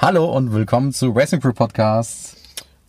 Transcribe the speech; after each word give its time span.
Hallo 0.00 0.26
und 0.26 0.52
willkommen 0.52 0.92
zu 0.92 1.10
Racing 1.10 1.40
Crew 1.40 1.52
Podcast. 1.52 2.36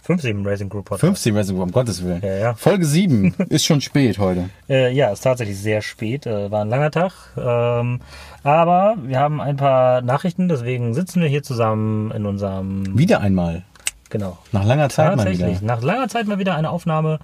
15 0.04 0.46
Racing 0.46 0.70
Group 0.70 0.86
Podcast. 0.86 1.02
15 1.02 1.36
Racing 1.36 1.56
Crew, 1.56 1.64
um 1.64 1.72
Gottes 1.72 2.04
Willen. 2.04 2.22
Ja, 2.22 2.36
ja. 2.36 2.54
Folge 2.54 2.86
7 2.86 3.34
ist 3.50 3.66
schon 3.66 3.82
spät 3.82 4.20
heute. 4.20 4.52
Äh, 4.70 4.94
ja, 4.94 5.10
ist 5.12 5.22
tatsächlich 5.22 5.58
sehr 5.58 5.82
spät. 5.82 6.28
Äh, 6.28 6.52
war 6.52 6.62
ein 6.62 6.70
langer 6.70 6.92
Tag. 6.92 7.14
Ähm, 7.36 8.02
aber 8.44 8.96
wir 9.02 9.20
haben 9.20 9.42
ein 9.42 9.58
paar 9.58 10.02
Nachrichten, 10.02 10.50
deswegen 10.50 10.94
sitzen 10.94 11.20
wir 11.20 11.28
hier 11.28 11.42
zusammen 11.42 12.12
in 12.12 12.28
unserem. 12.28 12.96
Wieder 12.96 13.22
einmal. 13.22 13.64
Genau. 14.12 14.38
Nach 14.52 14.64
langer 14.64 14.90
Zeit 14.90 15.16
mal 15.16 15.26
Tatsächlich. 15.26 15.62
wieder. 15.62 15.66
Nach 15.66 15.82
langer 15.82 16.10
Zeit 16.10 16.28
mal 16.28 16.38
wieder 16.38 16.54
eine 16.54 16.70
Aufnahme, 16.70 17.18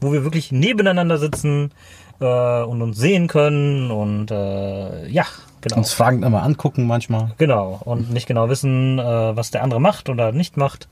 wo 0.00 0.12
wir 0.12 0.22
wirklich 0.22 0.52
nebeneinander 0.52 1.18
sitzen 1.18 1.72
äh, 2.20 2.62
und 2.62 2.80
uns 2.80 2.96
sehen 2.96 3.26
können 3.26 3.90
und 3.90 4.30
äh, 4.30 5.08
ja, 5.08 5.26
genau. 5.62 5.76
Uns 5.78 5.92
fragend 5.92 6.24
immer 6.24 6.42
angucken 6.42 6.86
manchmal. 6.86 7.32
Genau. 7.38 7.80
Und 7.84 8.10
nicht 8.12 8.26
genau 8.26 8.48
wissen, 8.48 8.98
äh, 8.98 9.02
was 9.36 9.50
der 9.50 9.62
andere 9.62 9.80
macht 9.80 10.08
oder 10.08 10.32
nicht 10.32 10.56
macht. 10.56 10.88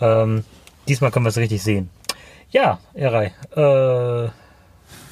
Ähm, 0.00 0.44
diesmal 0.86 1.10
können 1.10 1.24
wir 1.24 1.30
es 1.30 1.38
richtig 1.38 1.62
sehen. 1.62 1.90
Ja, 2.50 2.78
Erei. 2.94 3.32
Äh, 3.56 4.30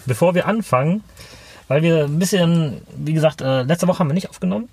bevor 0.06 0.34
wir 0.34 0.46
anfangen, 0.46 1.02
weil 1.68 1.82
wir 1.82 2.04
ein 2.04 2.18
bisschen, 2.18 2.82
wie 2.96 3.12
gesagt, 3.12 3.40
äh, 3.40 3.62
letzte 3.62 3.88
Woche 3.88 3.98
haben 4.00 4.08
wir 4.08 4.14
nicht 4.14 4.30
aufgenommen. 4.30 4.68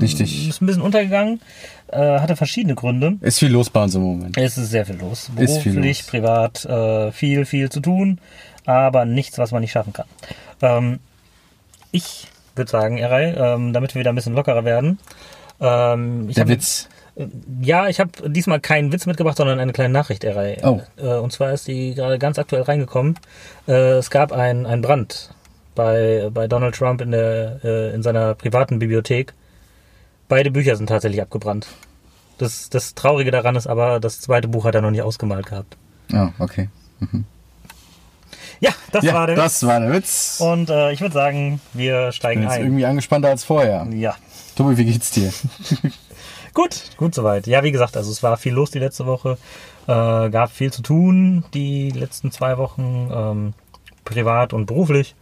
Richtig. 0.00 0.48
Ist 0.48 0.60
ein 0.62 0.66
bisschen 0.66 0.82
untergegangen. 0.82 1.40
Äh, 1.88 2.20
hatte 2.20 2.36
verschiedene 2.36 2.74
Gründe. 2.74 3.16
Ist 3.20 3.38
viel 3.38 3.50
los 3.50 3.70
bei 3.70 3.82
uns 3.82 3.94
im 3.94 4.02
Moment. 4.02 4.36
Es 4.36 4.58
ist 4.58 4.70
sehr 4.70 4.84
viel 4.86 4.96
los. 4.96 5.30
Ist 5.36 5.58
viel 5.58 5.72
Beruflich, 5.72 6.00
los. 6.00 6.06
privat, 6.06 6.64
äh, 6.64 7.12
viel, 7.12 7.44
viel 7.44 7.70
zu 7.70 7.80
tun, 7.80 8.20
aber 8.66 9.04
nichts, 9.04 9.38
was 9.38 9.50
man 9.52 9.62
nicht 9.62 9.72
schaffen 9.72 9.92
kann. 9.92 10.06
Ähm, 10.60 10.98
ich 11.90 12.26
würde 12.58 12.70
sagen, 12.70 12.98
Erei, 12.98 13.34
ähm, 13.34 13.72
damit 13.72 13.94
wir 13.94 14.00
wieder 14.00 14.10
ein 14.12 14.14
bisschen 14.16 14.34
lockerer 14.34 14.64
werden. 14.64 14.98
Ähm, 15.60 16.28
ich 16.28 16.34
Der 16.34 16.42
hab- 16.44 16.48
Witz. 16.50 16.88
Ja, 17.60 17.88
ich 17.88 17.98
habe 17.98 18.10
diesmal 18.30 18.60
keinen 18.60 18.92
Witz 18.92 19.04
mitgebracht, 19.06 19.36
sondern 19.36 19.58
eine 19.58 19.72
kleine 19.72 19.92
Nachricht, 19.92 20.22
Erei. 20.22 20.58
Oh. 20.62 20.80
Äh, 20.96 21.14
und 21.16 21.32
zwar 21.32 21.52
ist 21.52 21.66
die 21.66 21.94
gerade 21.94 22.16
ganz 22.18 22.38
aktuell 22.38 22.62
reingekommen. 22.62 23.18
Äh, 23.66 23.72
es 23.98 24.10
gab 24.10 24.30
einen 24.30 24.82
Brand 24.82 25.30
bei, 25.74 26.30
bei 26.32 26.46
Donald 26.46 26.76
Trump 26.76 27.00
in, 27.00 27.10
der, 27.10 27.58
äh, 27.64 27.92
in 27.94 28.02
seiner 28.04 28.34
privaten 28.36 28.78
Bibliothek. 28.78 29.34
Beide 30.28 30.50
Bücher 30.52 30.76
sind 30.76 30.88
tatsächlich 30.88 31.20
abgebrannt. 31.20 31.66
Das, 32.38 32.70
das 32.70 32.94
Traurige 32.94 33.32
daran 33.32 33.56
ist 33.56 33.66
aber, 33.66 33.98
das 33.98 34.20
zweite 34.20 34.46
Buch 34.46 34.64
hat 34.64 34.76
er 34.76 34.82
noch 34.82 34.92
nicht 34.92 35.02
ausgemalt 35.02 35.46
gehabt. 35.46 35.76
Ah, 36.12 36.28
okay. 36.38 36.68
Ja, 38.60 38.70
das 38.92 39.04
Ja, 39.04 39.14
war 39.14 39.26
der 39.26 39.36
das 39.36 39.64
war 39.66 39.80
der 39.80 39.90
Witz. 39.92 40.38
Witz. 40.38 40.40
Und 40.40 40.70
äh, 40.70 40.92
ich 40.92 41.00
würde 41.00 41.14
sagen, 41.14 41.60
wir 41.74 42.04
Bin 42.04 42.12
steigen 42.12 42.42
jetzt 42.42 42.52
ein. 42.52 42.62
irgendwie 42.64 42.86
angespannter 42.86 43.28
als 43.28 43.44
vorher. 43.44 43.86
Ja, 43.92 44.16
Tobi, 44.56 44.76
wie 44.76 44.84
geht's 44.84 45.10
dir? 45.12 45.32
gut, 46.54 46.82
gut 46.96 47.14
soweit. 47.14 47.46
Ja, 47.46 47.62
wie 47.62 47.70
gesagt, 47.72 47.96
also 47.96 48.10
es 48.10 48.22
war 48.22 48.36
viel 48.36 48.52
los 48.52 48.70
die 48.70 48.78
letzte 48.80 49.06
Woche. 49.06 49.38
Äh, 49.86 50.30
gab 50.30 50.50
viel 50.50 50.72
zu 50.72 50.82
tun 50.82 51.44
die 51.54 51.90
letzten 51.90 52.30
zwei 52.32 52.58
Wochen, 52.58 53.10
ähm, 53.14 53.54
privat 54.04 54.52
und 54.52 54.66
beruflich. 54.66 55.14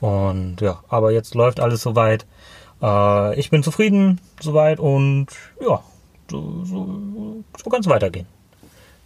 Und 0.00 0.60
ja, 0.60 0.80
aber 0.88 1.10
jetzt 1.12 1.34
läuft 1.34 1.58
alles 1.60 1.82
soweit. 1.82 2.26
Äh, 2.82 3.38
ich 3.38 3.50
bin 3.50 3.62
zufrieden 3.62 4.20
soweit 4.40 4.78
und 4.78 5.26
ja, 5.60 5.82
so, 6.30 6.64
so, 6.64 7.42
so 7.62 7.70
kann 7.70 7.80
es 7.80 7.88
weitergehen. 7.88 8.26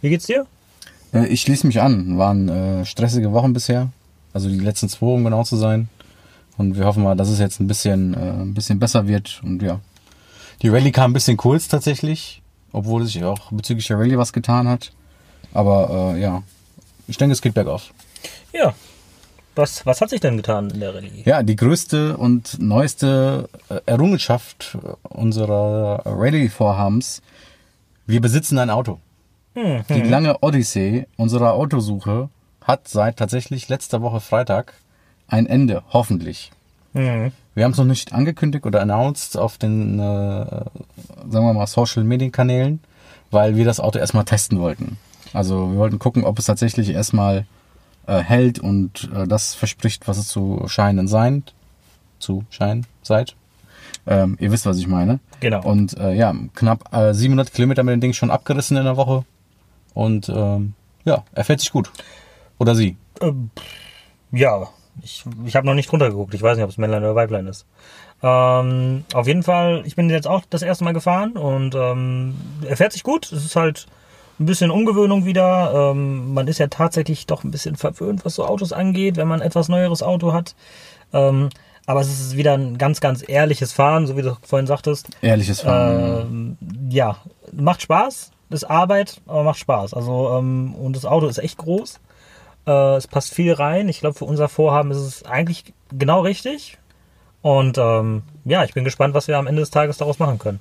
Wie 0.01 0.09
geht's 0.09 0.25
dir? 0.25 0.45
Äh, 1.13 1.27
Ich 1.27 1.41
schließe 1.41 1.67
mich 1.67 1.81
an. 1.81 2.17
Waren 2.17 2.49
äh, 2.49 2.85
stressige 2.85 3.31
Wochen 3.31 3.53
bisher. 3.53 3.89
Also 4.33 4.49
die 4.49 4.59
letzten 4.59 4.89
zwei, 4.89 5.07
um 5.07 5.23
genau 5.23 5.43
zu 5.43 5.55
sein. 5.57 5.89
Und 6.57 6.77
wir 6.77 6.85
hoffen 6.85 7.03
mal, 7.03 7.15
dass 7.15 7.29
es 7.29 7.39
jetzt 7.39 7.59
ein 7.59 7.67
bisschen, 7.67 8.13
äh, 8.13 8.17
ein 8.17 8.53
bisschen 8.53 8.79
besser 8.79 9.07
wird. 9.07 9.41
Und 9.43 9.61
ja. 9.61 9.79
Die 10.61 10.69
Rallye 10.69 10.91
kam 10.91 11.11
ein 11.11 11.13
bisschen 11.13 11.37
kurz 11.37 11.67
tatsächlich. 11.67 12.41
Obwohl 12.73 13.05
sich 13.05 13.23
auch 13.23 13.51
bezüglich 13.51 13.87
der 13.87 13.97
Rallye 13.99 14.17
was 14.17 14.31
getan 14.31 14.67
hat. 14.67 14.91
Aber 15.53 16.13
äh, 16.15 16.21
ja. 16.21 16.43
Ich 17.07 17.17
denke, 17.17 17.33
es 17.33 17.41
geht 17.41 17.53
bergauf. 17.53 17.91
Ja. 18.53 18.73
Was, 19.55 19.85
was 19.85 19.99
hat 19.99 20.09
sich 20.11 20.21
denn 20.21 20.37
getan 20.37 20.69
in 20.69 20.79
der 20.79 20.95
Rallye? 20.95 21.23
Ja, 21.25 21.43
die 21.43 21.57
größte 21.57 22.15
und 22.15 22.61
neueste 22.61 23.49
äh, 23.67 23.79
Errungenschaft 23.85 24.77
unserer 25.03 26.03
Rallye-Vorhabens. 26.05 27.21
Wir 28.07 28.21
besitzen 28.21 28.57
ein 28.59 28.69
Auto. 28.69 28.99
Die 29.55 30.01
lange 30.01 30.37
Odyssee 30.41 31.07
unserer 31.17 31.53
Autosuche 31.53 32.29
hat 32.65 32.87
seit 32.87 33.17
tatsächlich 33.17 33.67
letzter 33.69 34.01
Woche 34.01 34.19
Freitag 34.19 34.73
ein 35.27 35.45
Ende, 35.45 35.83
hoffentlich. 35.91 36.51
Mhm. 36.93 37.31
Wir 37.53 37.65
haben 37.65 37.71
es 37.71 37.77
noch 37.77 37.85
nicht 37.85 38.13
angekündigt 38.13 38.65
oder 38.65 38.81
announced 38.81 39.37
auf 39.37 39.57
den, 39.57 39.99
äh, 39.99 40.01
sagen 40.01 41.45
wir 41.45 41.53
mal, 41.53 41.67
Social 41.67 42.03
Media 42.03 42.29
Kanälen, 42.29 42.79
weil 43.29 43.57
wir 43.57 43.65
das 43.65 43.79
Auto 43.79 43.99
erstmal 43.99 44.25
testen 44.25 44.59
wollten. 44.59 44.97
Also 45.33 45.71
wir 45.71 45.77
wollten 45.77 45.99
gucken, 45.99 46.23
ob 46.23 46.39
es 46.39 46.45
tatsächlich 46.45 46.89
erstmal 46.89 47.45
äh, 48.07 48.19
hält 48.19 48.59
und 48.59 49.09
äh, 49.13 49.27
das 49.27 49.53
verspricht, 49.53 50.07
was 50.07 50.17
es 50.17 50.27
zu 50.27 50.63
scheinen 50.67 51.07
sein, 51.07 51.43
zu 52.19 52.45
scheinen 52.49 52.85
seid. 53.03 53.35
Ähm, 54.07 54.37
ihr 54.39 54.51
wisst, 54.51 54.65
was 54.65 54.77
ich 54.77 54.87
meine. 54.87 55.19
Genau. 55.41 55.63
Und 55.63 55.97
äh, 55.97 56.13
ja, 56.13 56.33
knapp 56.55 56.93
äh, 56.93 57.13
700 57.13 57.53
Kilometer 57.53 57.83
mit 57.83 57.93
dem 57.93 58.01
Ding 58.01 58.13
schon 58.13 58.31
abgerissen 58.31 58.77
in 58.77 58.85
der 58.85 58.97
Woche. 58.97 59.25
Und 59.93 60.29
ähm, 60.29 60.73
ja, 61.03 61.23
er 61.33 61.43
fährt 61.43 61.59
sich 61.59 61.71
gut. 61.71 61.91
Oder 62.57 62.75
sie. 62.75 62.97
Ähm, 63.21 63.49
ja, 64.31 64.67
ich, 65.03 65.23
ich 65.45 65.55
habe 65.55 65.65
noch 65.65 65.73
nicht 65.73 65.91
drunter 65.91 66.09
geguckt. 66.09 66.33
Ich 66.33 66.41
weiß 66.41 66.57
nicht, 66.57 66.63
ob 66.63 66.69
es 66.69 66.77
Männlein 66.77 67.03
oder 67.03 67.15
Weiblein 67.15 67.47
ist. 67.47 67.65
Ähm, 68.23 69.03
auf 69.13 69.27
jeden 69.27 69.43
Fall, 69.43 69.83
ich 69.85 69.95
bin 69.95 70.09
jetzt 70.09 70.27
auch 70.27 70.43
das 70.49 70.61
erste 70.61 70.83
Mal 70.83 70.93
gefahren 70.93 71.33
und 71.33 71.73
ähm, 71.75 72.35
er 72.67 72.77
fährt 72.77 72.93
sich 72.93 73.03
gut. 73.03 73.31
Es 73.31 73.43
ist 73.43 73.55
halt 73.55 73.87
ein 74.39 74.45
bisschen 74.45 74.71
Umgewöhnung 74.71 75.25
wieder. 75.25 75.91
Ähm, 75.91 76.33
man 76.33 76.47
ist 76.47 76.59
ja 76.59 76.67
tatsächlich 76.67 77.25
doch 77.25 77.43
ein 77.43 77.51
bisschen 77.51 77.75
verwöhnt, 77.75 78.25
was 78.25 78.35
so 78.35 78.45
Autos 78.45 78.73
angeht, 78.73 79.17
wenn 79.17 79.27
man 79.27 79.41
ein 79.41 79.47
etwas 79.47 79.69
neueres 79.69 80.03
Auto 80.03 80.33
hat. 80.33 80.55
Ähm, 81.13 81.49
aber 81.87 82.01
es 82.01 82.09
ist 82.09 82.37
wieder 82.37 82.53
ein 82.53 82.77
ganz, 82.77 83.01
ganz 83.01 83.27
ehrliches 83.27 83.73
Fahren, 83.73 84.05
so 84.05 84.15
wie 84.17 84.21
du 84.21 84.37
vorhin 84.43 84.67
sagtest. 84.67 85.09
Ehrliches 85.21 85.61
Fahren. 85.61 86.57
Ähm, 86.61 86.89
ja, 86.89 87.17
macht 87.51 87.81
Spaß, 87.81 88.31
ist 88.53 88.63
Arbeit, 88.63 89.21
aber 89.27 89.43
macht 89.43 89.59
Spaß. 89.59 89.93
Also, 89.93 90.37
ähm, 90.37 90.75
und 90.75 90.95
das 90.95 91.05
Auto 91.05 91.27
ist 91.27 91.37
echt 91.37 91.57
groß. 91.57 91.99
Äh, 92.67 92.95
es 92.95 93.07
passt 93.07 93.33
viel 93.33 93.53
rein. 93.53 93.89
Ich 93.89 93.99
glaube, 93.99 94.17
für 94.17 94.25
unser 94.25 94.49
Vorhaben 94.49 94.91
ist 94.91 94.97
es 94.97 95.23
eigentlich 95.23 95.73
genau 95.91 96.21
richtig. 96.21 96.77
Und 97.41 97.77
ähm, 97.77 98.23
ja, 98.45 98.63
ich 98.63 98.73
bin 98.73 98.83
gespannt, 98.83 99.13
was 99.13 99.27
wir 99.27 99.37
am 99.37 99.47
Ende 99.47 99.61
des 99.61 99.71
Tages 99.71 99.97
daraus 99.97 100.19
machen 100.19 100.39
können. 100.39 100.59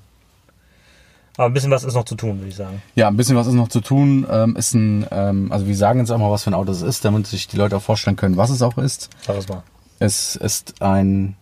Aber 1.37 1.47
ein 1.47 1.55
bisschen 1.55 1.71
was 1.71 1.85
ist 1.85 1.95
noch 1.95 2.05
zu 2.05 2.17
tun, 2.17 2.39
würde 2.39 2.49
ich 2.49 2.57
sagen. 2.57 2.83
Ja, 2.95 3.09
ein 3.09 3.17
bisschen 3.17 3.37
was 3.37 3.47
ist 3.47 3.55
noch 3.55 3.69
zu 3.69 3.81
tun. 3.81 4.27
Ähm, 4.31 4.57
ist 4.57 4.75
ein, 4.75 5.07
ähm, 5.11 5.53
also 5.53 5.67
wir 5.67 5.77
sagen 5.77 6.01
jetzt 6.01 6.11
auch 6.11 6.19
mal, 6.19 6.31
was 6.31 6.45
für 6.45 6.51
ein 6.51 6.55
Auto 6.55 6.73
es 6.73 6.83
ist, 6.83 7.05
damit 7.05 7.27
sich 7.27 7.49
die 7.49 7.57
Leute 7.57 7.77
auch 7.77 7.83
vorstellen 7.83 8.17
können, 8.17 8.37
was 8.37 8.51
es 8.51 8.63
auch 8.63 8.77
ist. 8.79 9.11
Sag 9.23 9.37
es 9.37 9.49
mal. 9.49 9.63
Es 9.99 10.37
ist 10.37 10.83
ein 10.83 11.37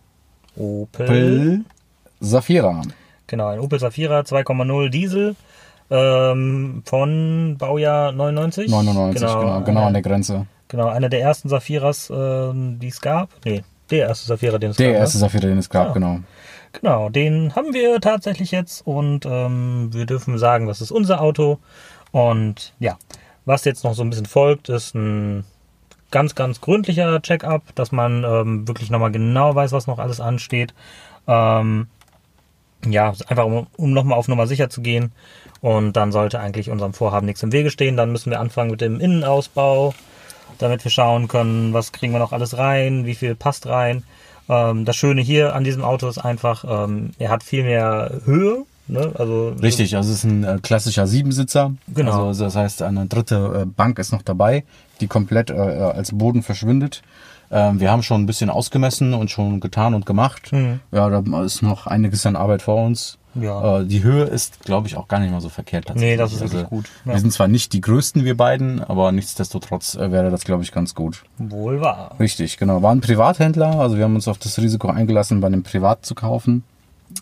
Opel. 0.56 1.06
Opel 1.06 1.64
Safira. 2.20 2.82
Genau, 3.26 3.48
ein 3.48 3.60
Opel 3.60 3.78
Safira 3.78 4.20
2,0 4.20 4.88
Diesel 4.88 5.36
ähm, 5.90 6.82
von 6.84 7.56
Baujahr 7.58 8.12
99. 8.12 8.70
99, 8.70 9.20
genau, 9.20 9.60
genau, 9.62 9.84
an 9.86 9.92
der 9.92 10.02
Grenze. 10.02 10.46
Genau, 10.68 10.88
einer 10.88 11.08
der 11.08 11.20
ersten 11.22 11.48
Safiras, 11.48 12.10
ähm, 12.14 12.78
die 12.78 12.88
es 12.88 13.00
gab. 13.00 13.30
Nee, 13.44 13.62
der 13.90 14.08
erste 14.08 14.26
Safira, 14.26 14.58
den 14.58 14.70
es 14.70 14.76
Der 14.76 14.88
gab. 14.88 14.92
ne? 14.94 14.98
erste 15.00 15.18
Safira, 15.18 15.46
den 15.46 15.58
es 15.58 15.70
gab, 15.70 15.88
Ja. 15.88 15.92
genau. 15.94 16.18
Genau, 16.72 17.08
den 17.08 17.54
haben 17.56 17.72
wir 17.72 17.98
tatsächlich 18.00 18.50
jetzt 18.50 18.86
und 18.86 19.24
ähm, 19.24 19.88
wir 19.92 20.04
dürfen 20.04 20.36
sagen, 20.36 20.66
das 20.66 20.82
ist 20.82 20.90
unser 20.90 21.22
Auto. 21.22 21.58
Und 22.12 22.74
ja, 22.78 22.98
was 23.46 23.64
jetzt 23.64 23.84
noch 23.84 23.94
so 23.94 24.02
ein 24.02 24.10
bisschen 24.10 24.26
folgt, 24.26 24.68
ist 24.68 24.94
ein 24.94 25.44
ganz, 26.10 26.34
ganz 26.34 26.60
gründlicher 26.60 27.22
Check-up, 27.22 27.62
dass 27.74 27.90
man 27.90 28.22
ähm, 28.24 28.68
wirklich 28.68 28.90
nochmal 28.90 29.10
genau 29.12 29.54
weiß, 29.54 29.72
was 29.72 29.86
noch 29.86 29.98
alles 29.98 30.20
ansteht. 30.20 30.74
Ähm, 31.26 31.88
ja, 32.86 33.12
einfach 33.26 33.44
um, 33.44 33.66
um 33.76 33.92
nochmal 33.92 34.18
auf 34.18 34.28
Nummer 34.28 34.46
sicher 34.46 34.70
zu 34.70 34.80
gehen. 34.80 35.12
Und 35.60 35.94
dann 35.94 36.12
sollte 36.12 36.40
eigentlich 36.40 36.70
unserem 36.70 36.92
Vorhaben 36.92 37.26
nichts 37.26 37.42
im 37.42 37.52
Wege 37.52 37.70
stehen. 37.70 37.96
Dann 37.96 38.12
müssen 38.12 38.30
wir 38.30 38.40
anfangen 38.40 38.70
mit 38.70 38.80
dem 38.80 39.00
Innenausbau, 39.00 39.94
damit 40.58 40.84
wir 40.84 40.90
schauen 40.90 41.28
können, 41.28 41.72
was 41.72 41.92
kriegen 41.92 42.12
wir 42.12 42.20
noch 42.20 42.32
alles 42.32 42.56
rein, 42.56 43.06
wie 43.06 43.14
viel 43.14 43.34
passt 43.34 43.66
rein. 43.66 44.04
Ähm, 44.48 44.84
das 44.84 44.96
Schöne 44.96 45.20
hier 45.20 45.54
an 45.54 45.64
diesem 45.64 45.82
Auto 45.82 46.08
ist 46.08 46.18
einfach, 46.18 46.64
ähm, 46.66 47.10
er 47.18 47.30
hat 47.30 47.42
viel 47.42 47.64
mehr 47.64 48.20
Höhe. 48.24 48.64
Ne? 48.86 49.12
Also 49.18 49.54
Richtig, 49.60 49.96
also 49.96 50.10
es 50.10 50.18
ist 50.18 50.24
ein 50.24 50.44
äh, 50.44 50.58
klassischer 50.62 51.06
Siebensitzer. 51.06 51.74
Genau. 51.88 52.28
Also 52.28 52.44
das 52.44 52.56
heißt, 52.56 52.82
eine 52.82 53.06
dritte 53.06 53.62
äh, 53.62 53.66
Bank 53.66 53.98
ist 53.98 54.12
noch 54.12 54.22
dabei, 54.22 54.64
die 55.00 55.08
komplett 55.08 55.50
äh, 55.50 55.54
als 55.54 56.12
Boden 56.12 56.42
verschwindet. 56.42 57.02
Ähm, 57.50 57.80
wir 57.80 57.90
haben 57.90 58.02
schon 58.02 58.22
ein 58.22 58.26
bisschen 58.26 58.50
ausgemessen 58.50 59.14
und 59.14 59.30
schon 59.30 59.60
getan 59.60 59.94
und 59.94 60.06
gemacht. 60.06 60.52
Mhm. 60.52 60.80
Ja, 60.92 61.08
da 61.08 61.42
ist 61.42 61.62
noch 61.62 61.86
einiges 61.86 62.26
an 62.26 62.36
Arbeit 62.36 62.62
vor 62.62 62.84
uns. 62.84 63.18
Ja. 63.34 63.80
Äh, 63.80 63.86
die 63.86 64.02
Höhe 64.02 64.24
ist, 64.24 64.64
glaube 64.64 64.88
ich, 64.88 64.96
auch 64.96 65.08
gar 65.08 65.20
nicht 65.20 65.30
mal 65.30 65.40
so 65.40 65.48
verkehrt 65.48 65.86
tatsächlich. 65.86 66.12
Nee, 66.12 66.16
das 66.16 66.32
ist 66.32 66.42
also, 66.42 66.54
wirklich 66.54 66.70
gut. 66.70 66.86
Ja. 67.04 67.12
Wir 67.12 67.20
sind 67.20 67.32
zwar 67.32 67.48
nicht 67.48 67.72
die 67.72 67.80
größten, 67.80 68.24
wir 68.24 68.36
beiden, 68.36 68.82
aber 68.82 69.12
nichtsdestotrotz 69.12 69.94
äh, 69.94 70.10
wäre 70.10 70.30
das, 70.30 70.44
glaube 70.44 70.62
ich, 70.62 70.72
ganz 70.72 70.94
gut. 70.94 71.24
Wohl 71.38 71.80
wahr. 71.80 72.16
Richtig, 72.18 72.56
genau. 72.56 72.82
War 72.82 72.92
ein 72.92 73.00
Privathändler, 73.00 73.78
also 73.78 73.96
wir 73.96 74.04
haben 74.04 74.14
uns 74.14 74.28
auf 74.28 74.38
das 74.38 74.58
Risiko 74.58 74.88
eingelassen, 74.88 75.40
bei 75.40 75.46
einem 75.46 75.62
Privat 75.62 76.04
zu 76.04 76.14
kaufen. 76.14 76.64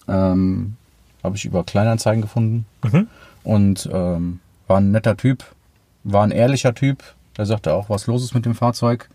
Ähm, 0.08 0.76
habe 1.22 1.36
ich 1.36 1.44
über 1.44 1.64
Kleinanzeigen 1.64 2.22
gefunden. 2.22 2.66
Mhm. 2.84 3.08
Und 3.44 3.88
ähm, 3.92 4.40
war 4.66 4.78
ein 4.78 4.90
netter 4.90 5.16
Typ, 5.16 5.44
war 6.04 6.24
ein 6.24 6.30
ehrlicher 6.30 6.74
Typ. 6.74 7.02
Der 7.36 7.46
sagte 7.46 7.74
auch, 7.74 7.90
was 7.90 8.06
los 8.06 8.24
ist 8.24 8.34
mit 8.34 8.46
dem 8.46 8.54
Fahrzeug. 8.54 9.08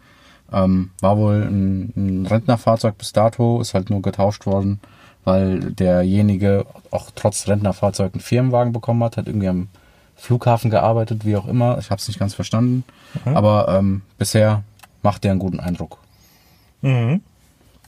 Ähm, 0.51 0.91
war 0.99 1.17
wohl 1.17 1.43
ein, 1.43 1.93
ein 1.95 2.25
Rentnerfahrzeug 2.25 2.97
bis 2.97 3.13
dato, 3.13 3.61
ist 3.61 3.73
halt 3.73 3.89
nur 3.89 4.01
getauscht 4.01 4.45
worden, 4.45 4.79
weil 5.23 5.59
derjenige 5.71 6.65
auch 6.91 7.09
trotz 7.15 7.47
Rentnerfahrzeug 7.47 8.13
einen 8.13 8.21
Firmenwagen 8.21 8.73
bekommen 8.73 9.03
hat, 9.03 9.17
hat 9.17 9.27
irgendwie 9.27 9.47
am 9.47 9.69
Flughafen 10.15 10.69
gearbeitet, 10.69 11.25
wie 11.25 11.35
auch 11.35 11.47
immer. 11.47 11.77
Ich 11.79 11.89
habe 11.89 11.99
es 11.99 12.07
nicht 12.07 12.19
ganz 12.19 12.33
verstanden. 12.35 12.83
Aber 13.25 13.67
ähm, 13.69 14.01
bisher 14.17 14.63
macht 15.01 15.23
der 15.23 15.31
einen 15.31 15.39
guten 15.39 15.59
Eindruck. 15.59 15.97
Mhm. 16.81 17.21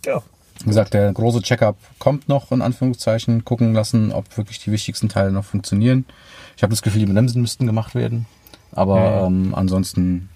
Ja. 0.06 0.22
Wie 0.60 0.70
gesagt, 0.70 0.94
der 0.94 1.12
große 1.12 1.42
Checkup 1.42 1.76
kommt 2.00 2.30
noch, 2.30 2.52
in 2.52 2.62
Anführungszeichen, 2.62 3.44
gucken 3.44 3.74
lassen, 3.74 4.12
ob 4.12 4.38
wirklich 4.38 4.60
die 4.60 4.72
wichtigsten 4.72 5.10
Teile 5.10 5.32
noch 5.32 5.46
funktionieren. 5.46 6.06
Ich 6.56 6.64
habe 6.64 6.72
das 6.72 6.82
Gefühl, 6.82 7.06
die 7.06 7.12
Bremsen 7.12 7.42
müssten 7.42 7.66
gemacht 7.66 7.96
werden. 7.96 8.26
Aber 8.72 9.26
ähm, 9.28 9.54
ansonsten, 9.56 10.30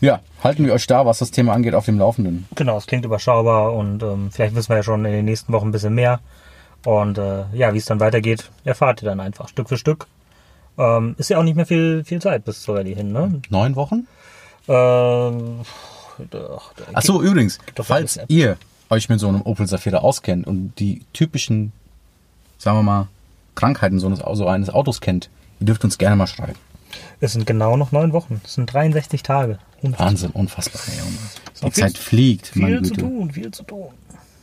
ja, 0.00 0.20
halten 0.42 0.64
wir 0.64 0.72
euch 0.72 0.86
da, 0.86 1.06
was 1.06 1.18
das 1.18 1.30
Thema 1.30 1.52
angeht, 1.52 1.74
auf 1.74 1.86
dem 1.86 1.98
Laufenden. 1.98 2.46
Genau, 2.54 2.76
es 2.76 2.86
klingt 2.86 3.04
überschaubar 3.04 3.72
und 3.74 4.02
ähm, 4.02 4.30
vielleicht 4.30 4.54
wissen 4.54 4.68
wir 4.70 4.76
ja 4.76 4.82
schon 4.82 5.04
in 5.04 5.12
den 5.12 5.24
nächsten 5.24 5.52
Wochen 5.52 5.68
ein 5.68 5.72
bisschen 5.72 5.94
mehr. 5.94 6.20
Und 6.84 7.18
äh, 7.18 7.44
ja, 7.52 7.74
wie 7.74 7.78
es 7.78 7.86
dann 7.86 8.00
weitergeht, 8.00 8.50
erfahrt 8.64 9.02
ihr 9.02 9.06
dann 9.06 9.20
einfach 9.20 9.48
Stück 9.48 9.68
für 9.68 9.76
Stück. 9.76 10.06
Ähm, 10.78 11.14
ist 11.18 11.30
ja 11.30 11.38
auch 11.38 11.42
nicht 11.42 11.56
mehr 11.56 11.66
viel, 11.66 12.04
viel 12.04 12.20
Zeit 12.20 12.44
bis 12.44 12.62
zur 12.62 12.76
Rallye 12.76 12.94
hin, 12.94 13.12
ne? 13.12 13.40
Neun 13.48 13.76
Wochen? 13.76 14.06
Ähm, 14.68 15.60
doch, 16.30 16.72
da 16.74 16.84
Ach 16.92 17.02
so, 17.02 17.22
übrigens, 17.22 17.58
doch 17.74 17.86
falls 17.86 18.20
ihr 18.28 18.56
euch 18.90 19.08
mit 19.08 19.20
so 19.20 19.28
einem 19.28 19.42
Opel 19.42 19.66
Safira 19.66 19.98
auskennt 19.98 20.46
und 20.46 20.74
die 20.78 21.02
typischen, 21.12 21.72
sagen 22.58 22.78
wir 22.78 22.82
mal, 22.82 23.08
Krankheiten 23.54 23.98
so 23.98 24.06
eines, 24.06 24.20
so 24.20 24.46
eines 24.46 24.70
Autos 24.70 25.00
kennt, 25.00 25.30
ihr 25.60 25.66
dürft 25.66 25.84
uns 25.84 25.98
gerne 25.98 26.16
mal 26.16 26.26
schreiben. 26.26 26.58
Es 27.20 27.32
sind 27.32 27.46
genau 27.46 27.76
noch 27.76 27.92
neun 27.92 28.12
Wochen. 28.12 28.40
Es 28.44 28.54
sind 28.54 28.72
63 28.72 29.22
Tage. 29.22 29.58
Und 29.82 29.98
Wahnsinn, 29.98 30.30
unfassbar. 30.30 30.80
Ey. 30.88 31.66
Die 31.68 31.72
Zeit 31.72 31.98
fliegt, 31.98 32.48
viel 32.48 32.82
zu 32.82 32.94
tun, 32.94 33.30
viel 33.32 33.50
zu 33.50 33.62
tun. 33.62 33.88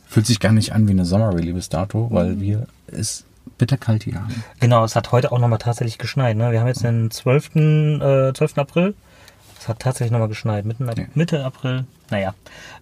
Fühlt 0.06 0.26
sich 0.26 0.40
gar 0.40 0.52
nicht 0.52 0.72
an 0.72 0.86
wie 0.86 0.92
eine 0.92 1.04
Sommerrallye 1.04 1.52
bis 1.52 1.68
dato, 1.68 2.08
weil 2.10 2.40
wir 2.40 2.66
es 2.86 3.24
bitterkalt 3.58 4.04
hier 4.04 4.14
haben. 4.14 4.44
Genau, 4.60 4.84
es 4.84 4.96
hat 4.96 5.12
heute 5.12 5.32
auch 5.32 5.38
nochmal 5.38 5.58
tatsächlich 5.58 5.98
geschneit. 5.98 6.36
Ne? 6.36 6.52
Wir 6.52 6.60
haben 6.60 6.66
jetzt 6.68 6.82
den 6.84 7.10
12. 7.10 7.56
Äh, 7.56 8.32
12. 8.32 8.58
April. 8.58 8.94
Es 9.58 9.68
hat 9.68 9.80
tatsächlich 9.80 10.12
nochmal 10.12 10.28
geschneit. 10.28 10.64
Mitten, 10.64 10.86
Ja. 10.86 11.06
Mitte 11.14 11.44
April. 11.44 11.84
Naja. 12.10 12.34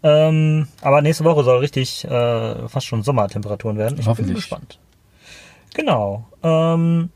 Ähm, 0.03 0.67
aber 0.81 1.01
nächste 1.01 1.25
Woche 1.25 1.45
soll 1.45 1.59
richtig 1.59 2.05
äh, 2.05 2.69
fast 2.69 2.87
schon 2.87 3.03
Sommertemperaturen 3.03 3.77
werden. 3.79 3.99
Ich 4.01 4.07
bin 4.13 4.35
gespannt. 4.35 4.79
Genau. 5.75 6.27
Ähm, 6.43 7.11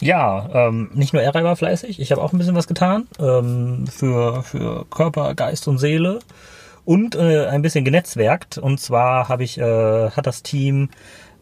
ja, 0.00 0.48
ähm, 0.52 0.90
nicht 0.94 1.12
nur 1.12 1.22
er 1.22 1.34
war 1.34 1.56
fleißig, 1.56 2.00
ich 2.00 2.12
habe 2.12 2.22
auch 2.22 2.32
ein 2.32 2.38
bisschen 2.38 2.54
was 2.54 2.66
getan 2.66 3.06
ähm, 3.18 3.86
für, 3.86 4.42
für 4.42 4.86
Körper, 4.90 5.34
Geist 5.34 5.68
und 5.68 5.78
Seele 5.78 6.20
und 6.84 7.14
äh, 7.14 7.46
ein 7.46 7.62
bisschen 7.62 7.84
genetzwerkt. 7.84 8.58
Und 8.58 8.78
zwar 8.78 9.28
habe 9.28 9.44
ich, 9.44 9.58
äh, 9.58 10.10
hat 10.10 10.26
das 10.26 10.42
Team 10.42 10.90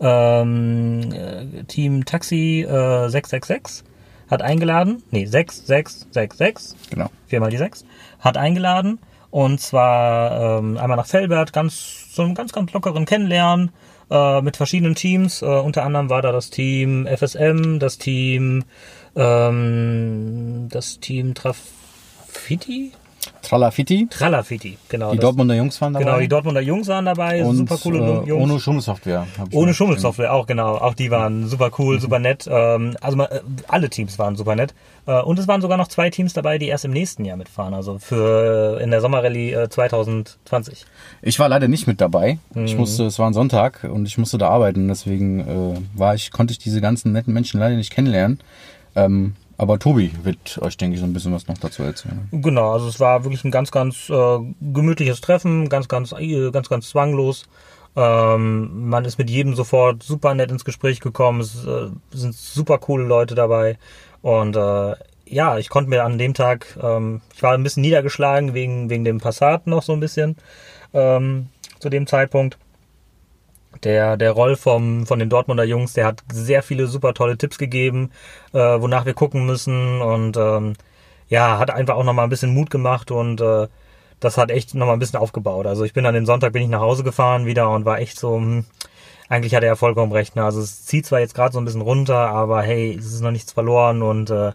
ähm, 0.00 1.12
äh, 1.12 1.64
Team 1.64 2.04
Taxi 2.04 2.62
äh, 2.62 3.08
666 3.08 3.84
hat 4.30 4.42
eingeladen, 4.42 5.02
nee, 5.10 5.26
6666, 5.26 6.90
Genau. 6.90 7.10
viermal 7.26 7.50
die 7.50 7.58
sechs, 7.58 7.84
hat 8.20 8.36
eingeladen. 8.36 8.98
Und 9.30 9.60
zwar 9.60 10.58
ähm, 10.58 10.78
einmal 10.78 10.96
nach 10.96 11.06
Felbert, 11.06 11.52
ganz 11.52 12.14
so 12.14 12.22
einen 12.22 12.34
ganz, 12.34 12.52
ganz 12.52 12.72
lockeren 12.72 13.04
Kennenlernen 13.04 13.70
äh, 14.10 14.40
mit 14.42 14.56
verschiedenen 14.56 14.94
Teams. 14.94 15.42
Äh, 15.42 15.46
unter 15.46 15.84
anderem 15.84 16.10
war 16.10 16.22
da 16.22 16.32
das 16.32 16.50
Team 16.50 17.06
FSM, 17.06 17.78
das 17.78 17.98
Team 17.98 18.64
ähm, 19.16 20.68
das 20.70 21.00
Team 21.00 21.34
Trafiti? 21.34 22.92
Tralafiti, 23.42 24.06
Tralafiti, 24.10 24.78
genau. 24.88 25.12
die 25.12 25.18
Dortmunder 25.18 25.54
Jungs 25.54 25.80
waren 25.80 25.92
dabei. 25.92 26.04
Genau, 26.04 26.18
die 26.18 26.28
Dortmunder 26.28 26.60
Jungs 26.60 26.88
waren 26.88 27.04
dabei, 27.04 27.44
und, 27.44 27.56
super 27.56 27.76
coole 27.78 27.98
äh, 27.98 28.28
Jungs. 28.28 28.42
Ohne 28.42 28.60
Schummelsoftware. 28.60 29.26
Ohne 29.52 29.74
Schummelsoftware, 29.74 30.32
auch 30.32 30.46
genau. 30.46 30.76
Auch 30.76 30.94
die 30.94 31.10
waren 31.10 31.46
super 31.48 31.70
cool, 31.78 32.00
super 32.00 32.18
nett. 32.18 32.48
Ähm, 32.50 32.96
also 33.00 33.20
äh, 33.22 33.40
alle 33.68 33.90
Teams 33.90 34.18
waren 34.18 34.36
super 34.36 34.56
nett. 34.56 34.74
Äh, 35.06 35.20
und 35.20 35.38
es 35.38 35.48
waren 35.48 35.60
sogar 35.60 35.76
noch 35.76 35.88
zwei 35.88 36.10
Teams 36.10 36.32
dabei, 36.32 36.58
die 36.58 36.68
erst 36.68 36.84
im 36.84 36.92
nächsten 36.92 37.24
Jahr 37.24 37.36
mitfahren. 37.36 37.74
Also 37.74 37.98
für 37.98 38.80
in 38.80 38.90
der 38.90 39.00
Sommerrallye 39.00 39.52
äh, 39.52 39.68
2020. 39.68 40.86
Ich 41.22 41.38
war 41.38 41.48
leider 41.48 41.68
nicht 41.68 41.86
mit 41.86 42.00
dabei. 42.00 42.38
Mhm. 42.54 42.64
Ich 42.64 42.76
musste, 42.76 43.04
es 43.04 43.18
war 43.18 43.28
ein 43.28 43.34
Sonntag 43.34 43.84
und 43.84 44.06
ich 44.06 44.18
musste 44.18 44.38
da 44.38 44.48
arbeiten. 44.48 44.88
Deswegen 44.88 45.40
äh, 45.40 45.98
war 45.98 46.14
ich, 46.14 46.30
konnte 46.30 46.52
ich 46.52 46.58
diese 46.58 46.80
ganzen 46.80 47.12
netten 47.12 47.34
Menschen 47.34 47.60
leider 47.60 47.76
nicht 47.76 47.92
kennenlernen. 47.92 48.40
Ähm, 48.96 49.34
aber 49.56 49.78
Tobi 49.78 50.12
wird 50.22 50.58
euch, 50.62 50.76
denke 50.76 50.94
ich, 50.94 51.00
so 51.00 51.06
ein 51.06 51.12
bisschen 51.12 51.32
was 51.32 51.46
noch 51.46 51.58
dazu 51.58 51.82
erzählen. 51.82 52.28
Genau, 52.32 52.72
also 52.72 52.88
es 52.88 53.00
war 53.00 53.24
wirklich 53.24 53.44
ein 53.44 53.50
ganz, 53.50 53.70
ganz 53.70 54.10
äh, 54.10 54.38
gemütliches 54.60 55.20
Treffen, 55.20 55.68
ganz, 55.68 55.88
ganz, 55.88 56.12
äh, 56.12 56.50
ganz, 56.50 56.68
ganz 56.68 56.88
zwanglos. 56.88 57.44
Ähm, 57.96 58.88
man 58.88 59.04
ist 59.04 59.18
mit 59.18 59.30
jedem 59.30 59.54
sofort 59.54 60.02
super 60.02 60.34
nett 60.34 60.50
ins 60.50 60.64
Gespräch 60.64 61.00
gekommen. 61.00 61.40
Es 61.40 61.64
äh, 61.64 61.90
sind 62.12 62.34
super 62.34 62.78
coole 62.78 63.04
Leute 63.04 63.34
dabei. 63.34 63.78
Und 64.22 64.56
äh, 64.56 64.94
ja, 65.26 65.58
ich 65.58 65.68
konnte 65.68 65.90
mir 65.90 66.04
an 66.04 66.18
dem 66.18 66.34
Tag, 66.34 66.78
ähm, 66.82 67.20
ich 67.34 67.42
war 67.42 67.54
ein 67.54 67.62
bisschen 67.62 67.82
niedergeschlagen 67.82 68.54
wegen, 68.54 68.90
wegen 68.90 69.04
dem 69.04 69.18
Passat 69.18 69.66
noch 69.66 69.82
so 69.82 69.92
ein 69.92 70.00
bisschen 70.00 70.36
ähm, 70.92 71.48
zu 71.78 71.88
dem 71.88 72.06
Zeitpunkt. 72.06 72.58
Der, 73.82 74.16
der 74.16 74.32
Roll 74.32 74.56
vom, 74.56 75.06
von 75.06 75.18
den 75.18 75.28
Dortmunder 75.28 75.64
Jungs, 75.64 75.92
der 75.92 76.06
hat 76.06 76.22
sehr 76.32 76.62
viele 76.62 76.86
super 76.86 77.14
tolle 77.14 77.36
Tipps 77.36 77.58
gegeben, 77.58 78.10
äh, 78.52 78.58
wonach 78.58 79.06
wir 79.06 79.14
gucken 79.14 79.46
müssen 79.46 80.00
und 80.00 80.36
ähm, 80.36 80.74
ja, 81.28 81.58
hat 81.58 81.70
einfach 81.70 81.96
auch 81.96 82.04
nochmal 82.04 82.24
ein 82.26 82.30
bisschen 82.30 82.54
Mut 82.54 82.70
gemacht 82.70 83.10
und 83.10 83.40
äh, 83.40 83.68
das 84.20 84.38
hat 84.38 84.50
echt 84.50 84.74
nochmal 84.74 84.96
ein 84.96 85.00
bisschen 85.00 85.18
aufgebaut. 85.18 85.66
Also 85.66 85.84
ich 85.84 85.92
bin 85.92 86.06
an 86.06 86.14
dem 86.14 86.26
Sonntag 86.26 86.52
bin 86.52 86.62
ich 86.62 86.68
nach 86.68 86.80
Hause 86.80 87.04
gefahren 87.04 87.46
wieder 87.46 87.70
und 87.70 87.84
war 87.84 87.98
echt 87.98 88.18
so, 88.18 88.36
hm, 88.36 88.64
eigentlich 89.28 89.54
hat 89.54 89.64
er 89.64 89.76
vollkommen 89.76 90.12
recht. 90.12 90.36
Ne? 90.36 90.44
Also 90.44 90.60
es 90.60 90.84
zieht 90.84 91.06
zwar 91.06 91.20
jetzt 91.20 91.34
gerade 91.34 91.52
so 91.52 91.58
ein 91.58 91.64
bisschen 91.64 91.80
runter, 91.80 92.28
aber 92.28 92.62
hey, 92.62 92.96
es 92.98 93.06
ist 93.06 93.20
noch 93.20 93.30
nichts 93.30 93.52
verloren 93.52 94.02
und 94.02 94.30
äh, 94.30 94.52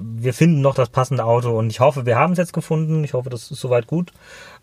wir 0.00 0.34
finden 0.34 0.60
noch 0.60 0.74
das 0.74 0.88
passende 0.88 1.24
Auto 1.24 1.56
und 1.56 1.70
ich 1.70 1.80
hoffe, 1.80 2.06
wir 2.06 2.16
haben 2.16 2.32
es 2.32 2.38
jetzt 2.38 2.52
gefunden. 2.52 3.04
Ich 3.04 3.14
hoffe, 3.14 3.30
das 3.30 3.50
ist 3.50 3.60
soweit 3.60 3.86
gut. 3.86 4.12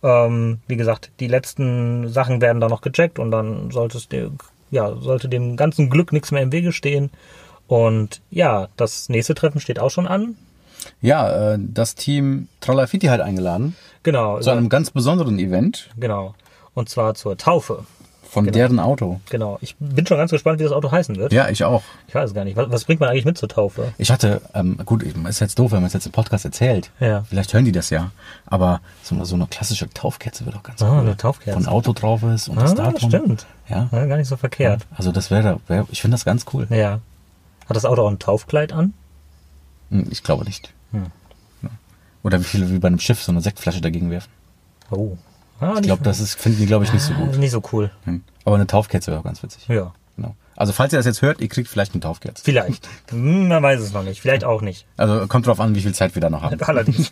Ähm, 0.03 0.59
wie 0.67 0.77
gesagt, 0.77 1.11
die 1.19 1.27
letzten 1.27 2.07
Sachen 2.09 2.41
werden 2.41 2.61
da 2.61 2.67
noch 2.67 2.81
gecheckt 2.81 3.19
und 3.19 3.31
dann 3.31 3.71
sollte 3.71 3.97
es 3.97 4.07
dir, 4.07 4.31
ja, 4.71 4.95
sollte 4.95 5.29
dem 5.29 5.57
ganzen 5.57 5.89
Glück 5.89 6.13
nichts 6.13 6.31
mehr 6.31 6.41
im 6.41 6.51
Wege 6.51 6.71
stehen. 6.71 7.09
Und 7.67 8.21
ja, 8.31 8.67
das 8.77 9.09
nächste 9.09 9.35
Treffen 9.35 9.59
steht 9.59 9.79
auch 9.79 9.91
schon 9.91 10.07
an. 10.07 10.35
Ja, 11.01 11.53
äh, 11.53 11.59
das 11.59 11.95
Team 11.95 12.47
Tralafiti 12.61 13.07
hat 13.07 13.21
eingeladen 13.21 13.75
Genau, 14.03 14.39
zu 14.39 14.49
einem 14.49 14.69
ganz 14.69 14.91
besonderen 14.91 15.39
Event 15.39 15.89
genau. 15.97 16.33
Und 16.73 16.89
zwar 16.89 17.15
zur 17.15 17.37
Taufe. 17.37 17.83
Von 18.29 18.45
Genau. 18.45 18.53
deren 18.57 18.79
Auto. 18.79 19.19
Genau. 19.29 19.57
Ich 19.61 19.75
bin 19.79 20.05
schon 20.05 20.17
ganz 20.17 20.31
gespannt, 20.31 20.59
wie 20.59 20.63
das 20.63 20.71
Auto 20.71 20.91
heißen 20.91 21.15
wird. 21.15 21.33
Ja, 21.33 21.49
ich 21.49 21.63
auch. 21.63 21.81
Ich 22.07 22.13
weiß 22.15 22.29
es 22.29 22.33
gar 22.35 22.45
nicht. 22.45 22.55
Was, 22.55 22.69
was 22.71 22.85
bringt 22.85 22.99
man 22.99 23.09
eigentlich 23.09 23.25
mit 23.25 23.37
zur 23.37 23.49
Taufe? 23.49 23.91
Ich 23.97 24.11
hatte, 24.11 24.41
ähm, 24.53 24.77
gut, 24.85 25.01
ist 25.03 25.39
jetzt 25.41 25.57
doof, 25.57 25.71
wenn 25.71 25.79
man 25.79 25.87
es 25.87 25.93
jetzt 25.93 26.05
im 26.05 26.11
Podcast 26.11 26.45
erzählt. 26.45 26.91
Ja. 26.99 27.23
Vielleicht 27.23 27.53
hören 27.53 27.65
die 27.65 27.71
das 27.71 27.89
ja. 27.89 28.11
Aber 28.45 28.81
so 29.03 29.15
eine, 29.15 29.25
so 29.25 29.35
eine 29.35 29.47
klassische 29.47 29.89
Taufkerze 29.89 30.45
wird 30.45 30.55
auch 30.55 30.63
ganz 30.63 30.81
Ah, 30.81 30.91
cool. 30.93 30.99
eine 30.99 31.17
Taufkerze. 31.17 31.59
Von 31.59 31.67
Auto 31.67 31.93
drauf 31.93 32.21
ist 32.23 32.47
und 32.49 32.55
das 32.61 32.71
Ah, 32.73 32.75
Datum. 32.75 33.09
stimmt. 33.09 33.45
Ja. 33.67 33.89
Ja, 33.91 34.05
gar 34.05 34.17
nicht 34.17 34.27
so 34.27 34.37
verkehrt. 34.37 34.85
Also 34.95 35.11
das 35.11 35.31
wäre, 35.31 35.59
wär, 35.67 35.85
ich 35.91 36.01
finde 36.01 36.15
das 36.15 36.25
ganz 36.25 36.45
cool. 36.53 36.67
Ja. 36.69 36.99
Hat 37.67 37.75
das 37.75 37.85
Auto 37.85 38.03
auch 38.03 38.09
ein 38.11 38.19
Taufkleid 38.19 38.71
an? 38.73 38.93
Hm, 39.89 40.07
Ich 40.11 40.23
glaube 40.23 40.45
nicht. 40.45 40.71
Hm. 40.91 41.05
Ja. 41.63 41.69
Oder 42.23 42.39
wie 42.39 42.43
viele 42.43 42.69
wie 42.69 42.79
bei 42.79 42.87
einem 42.87 42.99
Schiff 42.99 43.21
so 43.23 43.31
eine 43.31 43.41
Sektflasche 43.41 43.81
dagegen 43.81 44.11
werfen. 44.11 44.29
Oh. 44.91 45.17
Ah, 45.61 45.75
Ich 45.77 45.83
glaube, 45.83 46.03
das 46.03 46.19
ist, 46.19 46.39
finden 46.39 46.59
die, 46.59 46.65
glaube 46.65 46.85
ich, 46.85 46.93
nicht 46.93 47.03
so 47.03 47.13
gut. 47.13 47.37
Nicht 47.37 47.51
so 47.51 47.61
cool. 47.73 47.91
Hm. 48.05 48.23
Aber 48.45 48.55
eine 48.55 48.67
Taufkerze 48.67 49.11
wäre 49.11 49.19
auch 49.19 49.25
ganz 49.25 49.43
witzig. 49.43 49.67
Ja. 49.67 49.93
Genau. 50.15 50.35
Also 50.55 50.73
falls 50.73 50.91
ihr 50.93 50.97
das 50.99 51.05
jetzt 51.05 51.21
hört, 51.21 51.39
ihr 51.41 51.47
kriegt 51.47 51.69
vielleicht 51.69 51.93
eine 51.93 52.01
Taufkerze. 52.01 52.43
Vielleicht. 52.43 52.87
Hm, 53.09 53.47
man 53.47 53.63
weiß 53.63 53.79
es 53.79 53.93
noch 53.93 54.03
nicht. 54.03 54.21
Vielleicht 54.21 54.43
auch 54.43 54.61
nicht. 54.61 54.85
Also 54.97 55.27
kommt 55.27 55.47
drauf 55.47 55.59
an, 55.59 55.75
wie 55.75 55.81
viel 55.81 55.93
Zeit 55.93 56.15
wir 56.15 56.21
da 56.21 56.29
noch 56.29 56.41
haben. 56.41 56.61
Allerdings. 56.63 57.09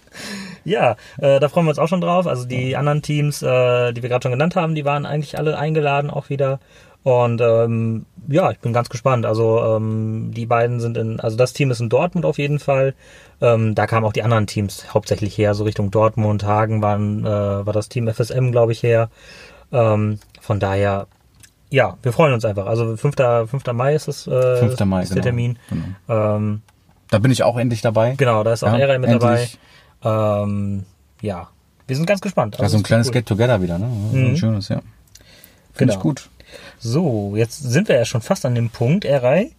ja, 0.64 0.96
äh, 1.18 1.40
da 1.40 1.48
freuen 1.48 1.66
wir 1.66 1.70
uns 1.70 1.78
auch 1.78 1.88
schon 1.88 2.00
drauf. 2.00 2.26
Also 2.26 2.44
die 2.44 2.76
anderen 2.76 3.02
Teams, 3.02 3.42
äh, 3.42 3.92
die 3.92 4.02
wir 4.02 4.08
gerade 4.08 4.22
schon 4.22 4.32
genannt 4.32 4.56
haben, 4.56 4.74
die 4.74 4.84
waren 4.84 5.06
eigentlich 5.06 5.38
alle 5.38 5.58
eingeladen 5.58 6.10
auch 6.10 6.28
wieder. 6.28 6.60
Und 7.04 7.40
ähm, 7.42 8.06
ja, 8.28 8.50
ich 8.50 8.58
bin 8.60 8.72
ganz 8.72 8.88
gespannt. 8.88 9.26
Also 9.26 9.62
ähm, 9.62 10.32
die 10.34 10.46
beiden 10.46 10.80
sind 10.80 10.96
in, 10.96 11.20
also 11.20 11.36
das 11.36 11.52
Team 11.52 11.70
ist 11.70 11.80
in 11.80 11.90
Dortmund 11.90 12.24
auf 12.24 12.38
jeden 12.38 12.58
Fall. 12.58 12.94
Ähm, 13.42 13.74
da 13.74 13.86
kamen 13.86 14.06
auch 14.06 14.12
die 14.14 14.22
anderen 14.22 14.46
Teams 14.46 14.92
hauptsächlich 14.94 15.36
her, 15.36 15.54
so 15.54 15.64
Richtung 15.64 15.90
Dortmund, 15.90 16.44
Hagen 16.44 16.80
waren, 16.82 17.24
äh, 17.26 17.28
war 17.66 17.72
das 17.74 17.88
Team 17.90 18.08
FSM, 18.08 18.50
glaube 18.52 18.72
ich, 18.72 18.82
her. 18.82 19.10
Ähm, 19.70 20.18
von 20.40 20.58
daher, 20.60 21.06
ja, 21.68 21.96
wir 22.02 22.12
freuen 22.14 22.32
uns 22.32 22.44
einfach. 22.46 22.66
Also 22.66 22.96
5. 22.96 23.14
5. 23.50 23.66
Mai 23.74 23.94
ist 23.94 24.08
es, 24.08 24.26
äh, 24.26 24.56
5. 24.56 24.80
Mai, 24.86 25.02
ist 25.02 25.10
genau. 25.10 25.14
der 25.16 25.22
Termin. 25.24 25.58
Genau. 25.68 26.36
Ähm, 26.36 26.62
Da 27.10 27.18
bin 27.18 27.30
ich 27.30 27.42
auch 27.42 27.58
endlich 27.58 27.82
dabei. 27.82 28.14
Genau, 28.16 28.42
da 28.44 28.54
ist 28.54 28.64
auch 28.64 28.72
Ja, 28.72 28.78
Eray 28.78 28.98
mit 28.98 29.10
endlich. 29.10 29.58
dabei. 30.00 30.42
Ähm, 30.42 30.84
ja, 31.20 31.48
wir 31.86 31.96
sind 31.96 32.06
ganz 32.06 32.22
gespannt. 32.22 32.58
Also 32.60 32.78
ein 32.78 32.80
es 32.82 32.86
kleines 32.86 33.08
cool. 33.08 33.12
Get-Together 33.12 33.60
wieder, 33.60 33.78
ne? 33.78 33.86
Mhm. 33.86 34.24
Ein 34.26 34.36
schönes, 34.38 34.68
ja. 34.70 34.80
Finde 35.74 35.92
Genau. 35.92 35.94
ich 35.94 36.00
gut. 36.00 36.28
So, 36.78 37.34
jetzt 37.36 37.62
sind 37.62 37.88
wir 37.88 37.96
ja 37.96 38.04
schon 38.04 38.20
fast 38.20 38.44
an 38.44 38.54
dem 38.54 38.70
Punkt, 38.70 39.04
Erei. 39.04 39.50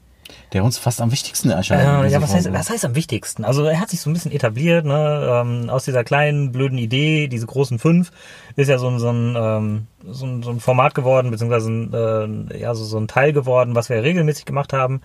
Der 0.54 0.64
uns 0.64 0.78
fast 0.78 1.02
am 1.02 1.12
wichtigsten 1.12 1.50
erscheint. 1.50 1.82
in 1.82 2.06
Äh, 2.06 2.12
ja, 2.12 2.22
was 2.22 2.34
heißt, 2.34 2.52
was 2.52 2.70
heißt 2.70 2.86
am 2.86 2.96
wichtigsten? 2.96 3.46
Also 3.46 3.64
er 3.66 3.80
hat 3.80 3.90
sich 3.90 4.02
so 4.02 4.10
ein 4.10 4.14
bisschen 4.14 4.32
etabliert, 4.32 4.86
ne? 4.86 5.28
Ähm, 5.30 5.70
aus 5.70 5.86
dieser 5.86 6.04
kleinen, 6.04 6.52
blöden 6.52 6.78
Idee, 6.78 7.28
diese 7.28 7.46
großen 7.46 7.78
fünf, 7.78 8.12
ist 8.56 8.70
ja 8.70 8.78
so 8.78 8.88
ein, 8.88 9.00
so 9.00 9.10
ein, 9.10 9.36
ähm, 9.38 9.88
so 10.04 10.25
ein, 10.25 10.44
so 10.44 10.52
ein 10.52 10.60
Format 10.60 10.96
geworden, 10.96 11.30
beziehungsweise 11.32 11.70
ein, 11.70 12.50
äh, 12.52 12.60
ja, 12.60 12.74
so, 12.74 12.86
so 12.86 12.98
ein 12.98 13.08
Teil 13.08 13.34
geworden, 13.34 13.75
was 13.75 13.90
wir 13.90 14.02
regelmäßig 14.02 14.46
gemacht 14.46 14.74
haben. 14.74 15.02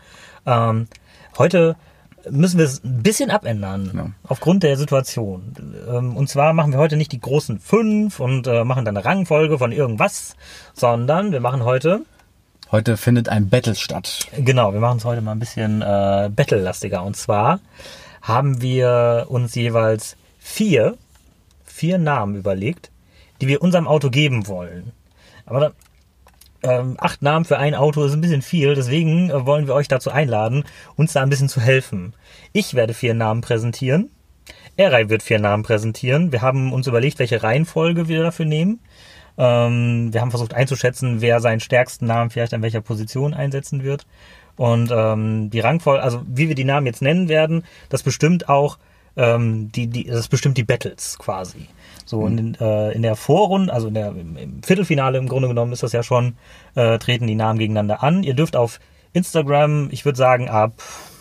Ähm, 0.47 0.89
heute 1.37 1.77
müssen 2.29 2.59
wir 2.59 2.65
es 2.67 2.83
ein 2.85 3.03
bisschen 3.03 3.31
abändern, 3.31 3.91
Ja. 3.95 4.07
aufgrund 4.29 4.62
der 4.62 4.77
Situation. 4.77 5.55
Ähm, 5.89 6.17
und 6.17 6.29
zwar 6.29 6.53
machen 6.53 6.73
wir 6.73 6.79
heute 6.79 6.97
nicht 6.97 7.12
die 7.12 7.21
großen 7.21 7.59
fünf 7.61 8.21
und 8.21 8.47
äh, 8.47 8.65
machen 8.65 8.85
dann 8.85 8.97
eine 8.97 9.05
Rangfolge 9.05 9.59
von 9.59 9.73
irgendwas, 9.73 10.37
sondern 10.75 11.33
wir 11.33 11.41
machen 11.41 11.65
heute 11.65 12.00
Heute 12.73 12.97
findet 12.97 13.29
ein 13.29 13.49
Battle 13.49 13.75
statt. 13.75 14.29
Genau, 14.37 14.73
wir 14.73 14.79
machen 14.79 14.99
es 14.99 15.05
heute 15.05 15.21
mal 15.23 15.33
ein 15.33 15.41
bisschen 15.41 15.83
äh, 15.83 16.31
battle-lastiger. 16.33 17.03
Und 17.03 17.17
zwar 17.17 17.59
haben 18.23 18.62
wir 18.62 19.27
uns 19.29 19.57
jeweils 19.57 20.17
vier, 20.39 20.97
vier 21.65 21.99
Namen 21.99 22.37
überlegt, 22.37 22.93
die 23.41 23.49
wir 23.49 23.61
unserem 23.61 23.89
Auto 23.89 24.09
geben 24.11 24.47
wollen. 24.47 24.93
Aber 25.47 25.59
dann, 25.59 25.73
ähm, 26.62 26.97
acht 26.99 27.23
Namen 27.23 27.45
für 27.45 27.59
ein 27.59 27.75
Auto 27.75 28.05
ist 28.05 28.12
ein 28.12 28.21
bisschen 28.21 28.43
viel, 28.43 28.75
deswegen 28.75 29.31
äh, 29.31 29.47
wollen 29.47 29.67
wir 29.67 29.75
euch 29.75 29.88
dazu 29.88 30.11
einladen, 30.11 30.64
uns 30.97 31.12
da 31.12 31.23
ein 31.23 31.31
bisschen 31.31 31.49
zu 31.49 31.61
helfen. 31.61 32.14
Ich 32.52 32.75
werde 32.75 32.95
vier 32.95 33.14
Namen 33.14 33.40
präsentieren. 33.40 34.11
Erei 34.76 35.09
wird 35.09 35.23
vier 35.23 35.38
Namen 35.38 35.62
präsentieren. 35.62 36.33
Wir 36.33 36.43
haben 36.43 36.73
uns 36.73 36.87
überlegt, 36.87 37.19
welche 37.19 37.43
Reihenfolge 37.43 38.09
wir 38.09 38.23
dafür 38.23 38.47
nehmen. 38.47 38.81
Ähm, 39.38 40.12
wir 40.12 40.21
haben 40.21 40.31
versucht 40.31 40.55
einzuschätzen, 40.55 41.21
wer 41.21 41.40
seinen 41.40 41.61
stärksten 41.61 42.07
Namen 42.07 42.31
vielleicht 42.31 42.55
an 42.55 42.62
welcher 42.62 42.81
Position 42.81 43.35
einsetzen 43.35 43.83
wird. 43.83 44.07
Und 44.57 44.90
ähm, 44.93 45.50
die 45.50 45.61
Rangfolge, 45.61 46.02
also 46.02 46.23
wie 46.26 46.49
wir 46.49 46.55
die 46.55 46.64
Namen 46.64 46.87
jetzt 46.87 47.02
nennen 47.02 47.29
werden, 47.29 47.64
das 47.88 48.02
bestimmt 48.02 48.49
auch 48.49 48.79
ähm, 49.17 49.71
die, 49.73 49.87
die, 49.87 50.05
das 50.05 50.29
bestimmt 50.29 50.57
die 50.57 50.64
Battles 50.64 51.19
quasi. 51.19 51.69
So 52.05 52.26
in, 52.26 52.57
äh, 52.57 52.90
in 52.93 53.02
der 53.02 53.14
Vorrunde, 53.14 53.73
also 53.73 53.88
in 53.88 53.95
der, 53.95 54.09
im, 54.09 54.37
im 54.37 54.62
Viertelfinale 54.62 55.19
im 55.19 55.29
Grunde 55.29 55.49
genommen 55.49 55.73
ist 55.73 55.83
das 55.83 55.93
ja 55.93 56.02
schon, 56.02 56.35
äh, 56.75 56.99
treten 56.99 57.26
die 57.26 57.37
Namen 57.37 57.59
gegeneinander 57.59 58.02
an. 58.02 58.25
Ihr 58.25 58.35
dürft 58.35 58.57
auf 58.57 58.81
Instagram, 59.12 59.88
ich 59.90 60.05
würde 60.05 60.17
sagen 60.17 60.49
ab, 60.49 60.73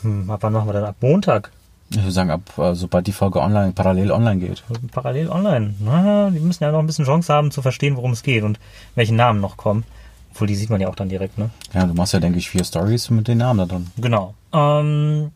hm, 0.02 0.30
ab 0.30 0.40
wann 0.42 0.54
machen 0.54 0.68
wir 0.68 0.74
dann? 0.74 0.86
Ab 0.86 0.96
Montag 1.02 1.52
Ich 1.92 1.98
würde 1.98 2.12
sagen, 2.12 2.32
ab 2.32 2.42
äh, 2.58 2.74
sobald 2.74 3.06
die 3.08 3.12
Folge 3.12 3.40
online, 3.40 3.74
parallel 3.74 4.12
online 4.12 4.40
geht. 4.40 4.64
parallel 4.92 5.30
online. 5.30 5.76
Na, 5.80 6.30
die 6.32 6.40
müssen 6.40 6.64
ja 6.64 6.72
noch 6.72 6.80
ein 6.80 6.88
bisschen 6.88 7.06
Chance 7.06 7.32
haben 7.34 7.52
zu 7.52 7.62
verstehen, 7.62 7.96
worum 7.96 8.12
es 8.12 8.24
geht 8.24 8.44
und 8.44 8.60
welche 8.96 9.14
Namen 9.14 9.42
noch 9.42 9.58
kommen. 9.58 9.84
Obwohl, 10.32 10.48
die 10.48 10.56
sieht 10.56 10.70
man 10.70 10.80
ja 10.80 10.88
auch 10.88 10.96
dann 10.96 11.10
direkt, 11.10 11.38
ne? 11.38 11.50
Ja, 11.74 11.86
du 11.86 11.94
machst 11.94 12.14
ja, 12.14 12.20
denke 12.20 12.38
ich, 12.38 12.50
vier 12.50 12.64
Stories 12.64 13.10
mit 13.10 13.28
den 13.28 13.40
Namen 13.40 13.60
da 13.60 13.66
drin. 13.66 13.88
Genau. 13.98 14.36
Ähm, 14.54 15.32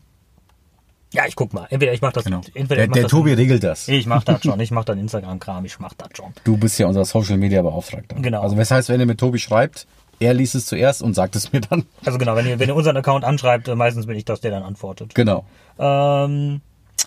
ja, 1.14 1.26
ich 1.26 1.36
guck 1.36 1.54
mal. 1.54 1.66
Entweder 1.70 1.92
ich 1.92 2.02
mach 2.02 2.12
das. 2.12 2.24
Genau. 2.24 2.40
Entweder 2.54 2.82
Der, 2.82 2.88
mach 2.88 2.94
der 2.94 3.02
das 3.04 3.10
Tobi 3.10 3.32
regelt 3.32 3.62
das. 3.62 3.86
Ich 3.88 4.06
mach 4.06 4.24
das 4.24 4.42
schon. 4.42 4.58
Ich 4.58 4.72
mach 4.72 4.84
dann 4.84 4.98
Instagram-Kram. 5.04 5.64
Ich 5.64 5.78
mach 5.78 5.94
das 5.94 6.08
schon. 6.14 6.32
Du 6.42 6.56
bist 6.56 6.78
ja 6.78 6.86
unser 6.88 7.04
Social 7.04 7.36
Media 7.36 7.62
Beauftragter. 7.62 8.16
Genau. 8.16 8.42
Also, 8.42 8.56
das 8.56 8.70
heißt, 8.70 8.88
wenn 8.88 8.98
ihr 8.98 9.06
mit 9.06 9.18
Tobi 9.18 9.38
schreibt, 9.38 9.86
er 10.18 10.34
liest 10.34 10.54
es 10.56 10.66
zuerst 10.66 11.02
und 11.02 11.14
sagt 11.14 11.36
es 11.36 11.52
mir 11.52 11.60
dann. 11.60 11.84
Also 12.04 12.18
genau, 12.18 12.34
wenn 12.34 12.46
ihr, 12.46 12.58
wenn 12.58 12.68
ihr 12.68 12.74
unseren 12.74 12.96
Account 12.96 13.24
anschreibt, 13.24 13.68
äh, 13.68 13.74
meistens 13.76 14.06
bin 14.06 14.16
ich 14.16 14.24
das, 14.24 14.40
der 14.40 14.50
dann 14.50 14.62
antwortet. 14.64 15.14
Genau. 15.14 15.44
Ähm, 15.78 16.60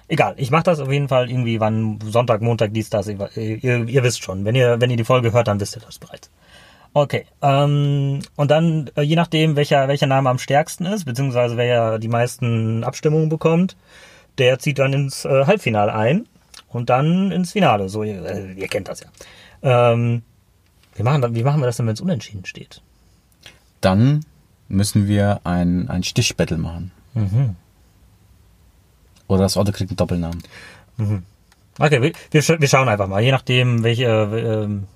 egal, 0.08 0.36
ich 0.38 0.52
mache 0.52 0.64
das 0.64 0.80
auf 0.80 0.92
jeden 0.92 1.10
Fall 1.10 1.30
irgendwie 1.30 1.60
wann 1.60 2.00
Sonntag, 2.06 2.42
Montag, 2.42 2.74
dies, 2.74 2.90
das. 2.90 3.08
Ihr, 3.08 3.30
ihr, 3.36 3.88
ihr 3.88 4.04
wisst 4.04 4.24
schon. 4.24 4.46
Wenn 4.46 4.56
ihr, 4.56 4.80
wenn 4.80 4.90
ihr 4.90 4.98
die 4.98 5.04
Folge 5.04 5.34
hört, 5.34 5.48
dann 5.48 5.60
wisst 5.60 5.76
ihr 5.76 5.82
das 5.82 6.00
bereits. 6.00 6.30
Okay. 6.98 7.26
Ähm, 7.44 8.22
und 8.38 8.50
dann, 8.50 8.90
äh, 8.96 9.04
je 9.04 9.16
nachdem, 9.16 9.56
welcher, 9.56 9.88
welcher 9.88 10.08
Name 10.08 10.32
am 10.32 10.40
stärksten 10.40 10.88
ist, 10.88 11.06
beziehungsweise 11.06 11.56
wer 11.56 12.00
die 12.00 12.08
meisten 12.08 12.84
Abstimmungen 12.84 13.30
bekommt, 13.30 13.78
der 14.40 14.58
zieht 14.58 14.80
dann 14.80 14.94
ins 14.94 15.24
äh, 15.24 15.46
Halbfinale 15.46 15.94
ein 15.94 16.26
und 16.70 16.90
dann 16.90 17.32
ins 17.32 17.52
Finale. 17.52 17.88
So, 17.90 18.02
ihr, 18.02 18.26
äh, 18.26 18.54
ihr 18.54 18.68
kennt 18.68 18.88
das 18.88 19.02
ja. 19.02 19.08
Ähm, 19.62 20.24
wie, 20.96 21.04
machen, 21.04 21.36
wie 21.36 21.44
machen 21.44 21.62
wir 21.62 21.68
das 21.68 21.78
denn, 21.78 21.86
wenn 21.86 21.94
es 21.94 22.02
unentschieden 22.02 22.46
steht? 22.46 22.82
Dann 23.80 24.26
müssen 24.68 25.08
wir 25.08 25.42
ein, 25.44 25.90
ein 25.92 26.02
Stichbattle 26.02 26.58
machen. 26.58 26.92
Mhm. 27.14 27.56
Oder 29.28 29.44
das 29.44 29.56
Auto 29.56 29.72
kriegt 29.72 29.92
einen 29.92 29.98
Doppelnamen. 29.98 30.42
Okay, 31.78 32.02
wir, 32.02 32.12
wir, 32.32 32.42
sch- 32.42 32.60
wir 32.60 32.68
schauen 32.68 32.90
einfach 32.90 33.08
mal, 33.08 33.22
je 33.22 33.32
nachdem, 33.32 33.84
welche, 33.84 34.06
äh, 34.06 34.64
ähm, 34.64 34.88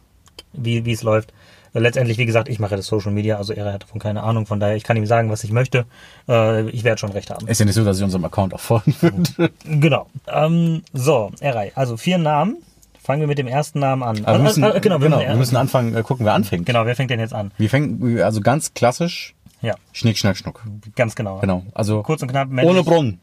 wie, 0.54 0.84
wie 0.84 0.94
es 0.94 1.04
läuft. 1.04 1.32
Äh, 1.74 1.80
Letztendlich, 1.80 2.18
wie 2.18 2.26
gesagt, 2.26 2.50
ich 2.50 2.60
mache 2.60 2.76
das 2.76 2.88
Social 2.88 3.12
Media, 3.12 3.38
also 3.38 3.54
er 3.54 3.72
hat 3.74 3.84
davon 3.84 4.00
keine 4.00 4.24
Ahnung, 4.24 4.46
von 4.46 4.60
daher, 4.60 4.76
ich 4.76 4.84
kann 4.84 4.98
ihm 4.98 5.06
sagen, 5.06 5.30
was 5.30 5.44
ich 5.44 5.52
möchte. 5.52 5.86
Äh, 6.28 6.70
ich 6.70 6.84
werde 6.84 7.00
schon 7.00 7.12
recht 7.12 7.30
haben. 7.30 7.48
Ist 7.48 7.60
ja 7.60 7.66
nicht 7.66 7.76
so, 7.76 7.84
dass 7.86 7.98
ich 7.98 8.04
unserem 8.04 8.26
Account 8.26 8.54
auch 8.54 8.60
folgen 8.60 8.96
würde. 9.00 9.52
Genau. 9.66 10.08
Ähm, 10.28 10.84
so, 10.94 11.32
Erei, 11.40 11.72
also 11.76 11.98
vier 11.98 12.18
Namen. 12.18 12.58
Fangen 13.04 13.22
wir 13.22 13.28
mit 13.28 13.40
dem 13.40 13.48
ersten 13.48 13.80
Namen 13.80 14.04
an. 14.04 14.26
Aber 14.26 14.38
wir 14.38 14.44
müssen, 14.44 14.64
Ah, 14.64 14.74
ah, 14.76 14.80
genau, 14.80 15.00
wir 15.02 15.06
genau, 15.08 15.18
müssen, 15.18 15.30
wir 15.30 15.36
müssen 15.38 15.56
anfangen, 15.56 15.96
äh, 15.96 16.04
gucken, 16.04 16.24
wer 16.26 16.34
anfängt. 16.34 16.68
genau, 16.68 16.86
wer 16.86 16.96
fängt 16.96 17.10
denn 17.10 17.20
jetzt 17.20 17.34
an? 17.34 17.52
Wir 17.58 17.68
fängen, 17.68 18.22
also 18.22 18.42
ganz 18.42 18.76
klassisch, 18.76 19.34
Ja, 19.62 19.74
Schnick, 19.92 20.20
Schnack, 20.20 20.38
Schnuck. 20.38 20.62
ganz 20.96 21.16
genau. 21.16 21.40
Genau. 21.40 21.64
Also 21.74 22.04
Kurz 22.04 22.22
und 22.22 22.28
knapp. 22.28 22.48
ohne 22.50 22.56
männlich- 22.62 22.86
Brunnen. 22.86 23.20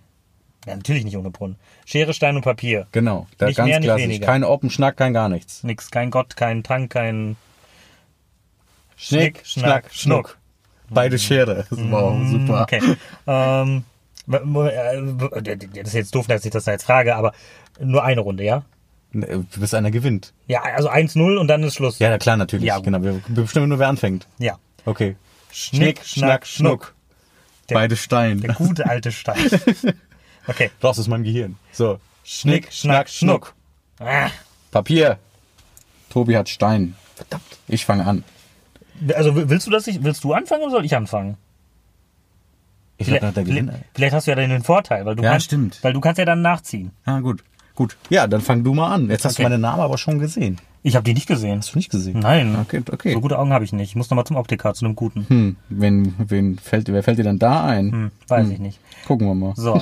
Ja, 0.66 0.74
natürlich 0.74 1.04
nicht 1.04 1.16
ohne 1.16 1.30
Brunnen. 1.30 1.56
Schere, 1.86 2.12
Stein 2.12 2.34
und 2.34 2.42
Papier. 2.42 2.88
Genau. 2.90 3.28
Da 3.38 3.46
Nicht 3.46 3.56
ganz 3.56 3.68
mehr, 3.68 3.78
nicht 3.78 3.86
klassisch. 3.86 4.04
weniger. 4.04 4.26
Kein 4.26 4.42
Open 4.44 4.68
Schnack, 4.70 4.96
kein 4.96 5.12
gar 5.14 5.28
nichts. 5.28 5.62
Nix, 5.62 5.90
kein 5.92 6.10
Gott, 6.10 6.36
kein 6.36 6.64
Tank, 6.64 6.90
kein 6.90 7.36
Schnick, 8.98 9.40
Schnack, 9.44 9.86
Schnuck. 9.92 10.36
Beide 10.90 11.18
Schere. 11.18 11.66
Das 11.70 11.90
war 11.90 12.02
auch 12.02 12.24
super. 12.26 12.62
Okay. 12.62 12.80
ähm, 13.26 13.84
äh, 14.30 15.56
das 15.56 15.88
ist 15.88 15.94
jetzt 15.94 16.14
doof, 16.14 16.26
dass 16.26 16.44
ich 16.44 16.50
das 16.50 16.64
da 16.64 16.72
jetzt 16.72 16.84
frage, 16.84 17.14
aber 17.16 17.32
nur 17.80 18.02
eine 18.04 18.20
Runde, 18.20 18.44
ja? 18.44 18.64
Ne, 19.12 19.46
Bis 19.56 19.72
einer 19.72 19.90
gewinnt. 19.90 20.34
Ja, 20.48 20.62
also 20.62 20.90
1-0 20.90 21.36
und 21.38 21.48
dann 21.48 21.62
ist 21.62 21.74
Schluss. 21.76 21.98
Ja, 21.98 22.10
na 22.10 22.18
klar, 22.18 22.36
natürlich. 22.36 22.66
Ja, 22.66 22.78
genau. 22.78 23.02
Wir 23.02 23.22
bestimmen 23.28 23.68
nur, 23.68 23.78
wer 23.78 23.88
anfängt. 23.88 24.26
Ja. 24.38 24.58
Okay. 24.84 25.16
Schnick, 25.50 26.04
Schnack, 26.04 26.46
Schnuck. 26.46 26.94
Der- 27.70 27.74
Beide 27.76 27.96
Stein. 27.96 28.40
Der 28.40 28.54
gute 28.54 28.88
alte 28.88 29.12
Stein. 29.12 29.38
Okay. 30.46 30.70
Raus 30.82 30.98
aus 30.98 31.08
meinem 31.08 31.24
Gehirn. 31.24 31.56
So. 31.72 32.00
Schnick, 32.24 32.72
Schnack, 32.72 33.10
Schnuck. 33.10 33.54
Ah, 33.98 34.30
Papier. 34.70 35.18
Tobi 36.08 36.38
hat 36.38 36.48
Stein. 36.48 36.94
verdammt. 37.16 37.44
Ich 37.66 37.84
fange 37.84 38.06
an. 38.06 38.24
Also 39.14 39.34
willst 39.48 39.66
du 39.66 39.70
das 39.70 39.86
nicht, 39.86 40.02
willst 40.04 40.24
du 40.24 40.32
anfangen 40.32 40.62
oder 40.62 40.72
soll 40.72 40.84
ich 40.84 40.94
anfangen? 40.96 41.36
Ich 42.96 43.06
Vielleicht, 43.06 43.22
der 43.36 43.44
Gewinner. 43.44 43.72
vielleicht, 43.72 43.86
vielleicht 43.94 44.14
hast 44.14 44.26
du 44.26 44.30
ja 44.32 44.34
dann 44.36 44.50
den 44.50 44.62
Vorteil, 44.64 45.06
weil 45.06 45.14
du 45.14 45.22
Ja, 45.22 45.30
kannst, 45.32 45.46
stimmt. 45.46 45.78
weil 45.82 45.92
du 45.92 46.00
kannst 46.00 46.18
ja 46.18 46.24
dann 46.24 46.42
nachziehen. 46.42 46.90
Ah, 47.04 47.20
gut. 47.20 47.44
Gut. 47.76 47.96
Ja, 48.10 48.26
dann 48.26 48.40
fang 48.40 48.64
du 48.64 48.74
mal 48.74 48.92
an. 48.92 49.08
Jetzt 49.08 49.24
hast 49.24 49.34
Okay. 49.34 49.44
du 49.44 49.48
meine 49.50 49.58
Namen 49.60 49.80
aber 49.80 49.98
schon 49.98 50.18
gesehen. 50.18 50.58
Ich 50.82 50.96
habe 50.96 51.04
die 51.04 51.14
nicht 51.14 51.28
gesehen. 51.28 51.58
Hast 51.58 51.74
du 51.74 51.78
nicht 51.78 51.90
gesehen? 51.92 52.18
Nein. 52.18 52.56
Okay, 52.60 52.82
okay. 52.90 53.12
So 53.12 53.20
gute 53.20 53.38
Augen 53.38 53.52
habe 53.52 53.64
ich 53.64 53.72
nicht. 53.72 53.90
Ich 53.90 53.94
muss 53.96 54.10
nochmal 54.10 54.24
zum 54.26 54.34
Optiker, 54.36 54.74
zu 54.74 54.84
einem 54.84 54.96
guten. 54.96 55.26
Hm, 55.28 55.56
wen, 55.68 56.14
wen 56.18 56.58
fällt, 56.58 56.88
wer 56.92 57.04
fällt 57.04 57.18
dir 57.18 57.24
denn 57.24 57.38
da 57.38 57.64
ein? 57.64 57.92
Hm, 57.92 58.10
weiß 58.26 58.48
ich 58.48 58.58
nicht. 58.58 58.80
Gucken 59.06 59.28
wir 59.28 59.34
mal. 59.34 59.52
So, 59.54 59.80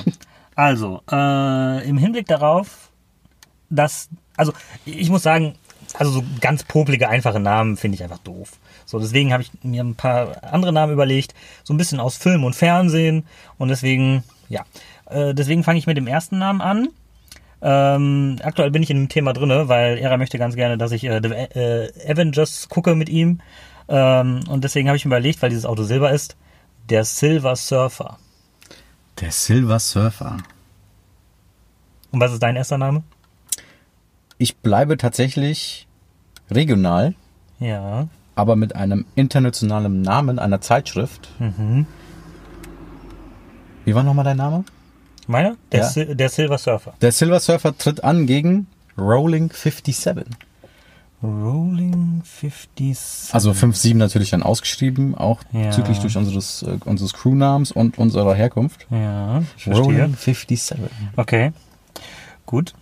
also 0.53 1.01
äh, 1.11 1.87
im 1.89 1.97
Hinblick 1.97 2.27
darauf, 2.27 2.89
dass, 3.71 4.09
also 4.35 4.53
ich 4.85 5.09
muss 5.09 5.23
sagen, 5.23 5.55
also 5.97 6.11
so 6.11 6.23
ganz 6.39 6.63
poplige, 6.63 7.09
einfache 7.09 7.39
Namen 7.39 7.77
finde 7.77 7.95
ich 7.95 8.03
einfach 8.03 8.19
doof. 8.19 8.51
So, 8.87 8.99
deswegen 8.99 9.33
habe 9.33 9.43
ich 9.43 9.51
mir 9.63 9.83
ein 9.83 9.95
paar 9.95 10.41
andere 10.43 10.71
Namen 10.71 10.93
überlegt, 10.93 11.35
so 11.65 11.73
ein 11.73 11.77
bisschen 11.77 11.99
aus 11.99 12.15
Film 12.15 12.45
und 12.45 12.55
Fernsehen 12.55 13.25
und 13.57 13.67
deswegen, 13.67 14.23
ja, 14.47 14.63
äh, 15.09 15.33
deswegen 15.33 15.65
fange 15.65 15.77
ich 15.77 15.87
mit 15.87 15.97
dem 15.97 16.07
ersten 16.07 16.37
Namen 16.39 16.61
an. 16.61 16.87
Ähm, 17.61 18.37
aktuell 18.41 18.71
bin 18.71 18.81
ich 18.81 18.89
in 18.89 18.95
dem 18.95 19.09
Thema 19.09 19.33
drinne, 19.33 19.67
weil 19.67 19.97
er 19.97 20.17
möchte 20.17 20.39
ganz 20.39 20.55
gerne, 20.55 20.77
dass 20.77 20.93
ich 20.93 21.03
äh, 21.03 21.19
The 21.21 21.29
äh, 21.29 22.11
Avengers 22.11 22.69
gucke 22.69 22.95
mit 22.95 23.09
ihm. 23.09 23.41
Ähm, 23.89 24.39
und 24.47 24.63
deswegen 24.63 24.87
habe 24.87 24.95
ich 24.95 25.03
mir 25.03 25.09
überlegt, 25.09 25.41
weil 25.41 25.49
dieses 25.49 25.65
Auto 25.65 25.83
Silber 25.83 26.11
ist, 26.11 26.37
der 26.89 27.03
Silver 27.03 27.57
Surfer. 27.57 28.17
Der 29.19 29.31
Silver 29.31 29.79
Surfer. 29.79 30.37
Und 32.11 32.21
was 32.21 32.31
ist 32.31 32.41
dein 32.41 32.55
erster 32.55 32.77
Name? 32.77 33.03
Ich 34.37 34.55
bleibe 34.55 34.95
tatsächlich 34.95 35.87
regional, 36.49 37.15
Ja. 37.59 38.07
Aber 38.37 38.55
mit 38.55 38.75
einem 38.75 39.05
internationalen 39.15 40.01
Namen 40.01 40.37
einer 40.39 40.61
Zeitschrift. 40.61 41.29
Mhm. 41.39 41.87
Wie 43.83 43.95
war 43.95 44.03
nochmal 44.03 44.25
dein 44.25 44.37
Name? 44.37 44.63
Meiner? 45.27 45.55
Der, 45.71 45.81
Ja. 45.81 45.85
Sil 45.89 46.15
der 46.15 46.29
Silver 46.29 46.57
Surfer. 46.57 46.93
Der 47.01 47.11
Silver 47.11 47.39
Surfer 47.39 47.77
tritt 47.77 48.03
an 48.03 48.27
gegen 48.27 48.67
Rolling 48.97 49.51
57. 49.51 50.25
Rolling 51.23 52.21
50. 52.23 53.33
Also 53.33 53.51
5-7 53.51 53.95
natürlich 53.97 54.29
dann 54.29 54.43
ausgeschrieben, 54.43 55.15
auch 55.15 55.39
Ja. 55.51 55.71
züglich 55.71 55.97
durch 55.99 56.15
unseres, 56.15 56.61
äh, 56.61 56.77
unseres 56.85 57.13
Crewnamens 57.13 57.71
und 57.71 57.97
unserer 57.97 58.35
Herkunft. 58.35 58.85
Ja. 58.91 59.41
Rolling 59.65 60.15
57. 60.15 60.75
Okay. 61.15 61.53
Gut. 62.45 62.73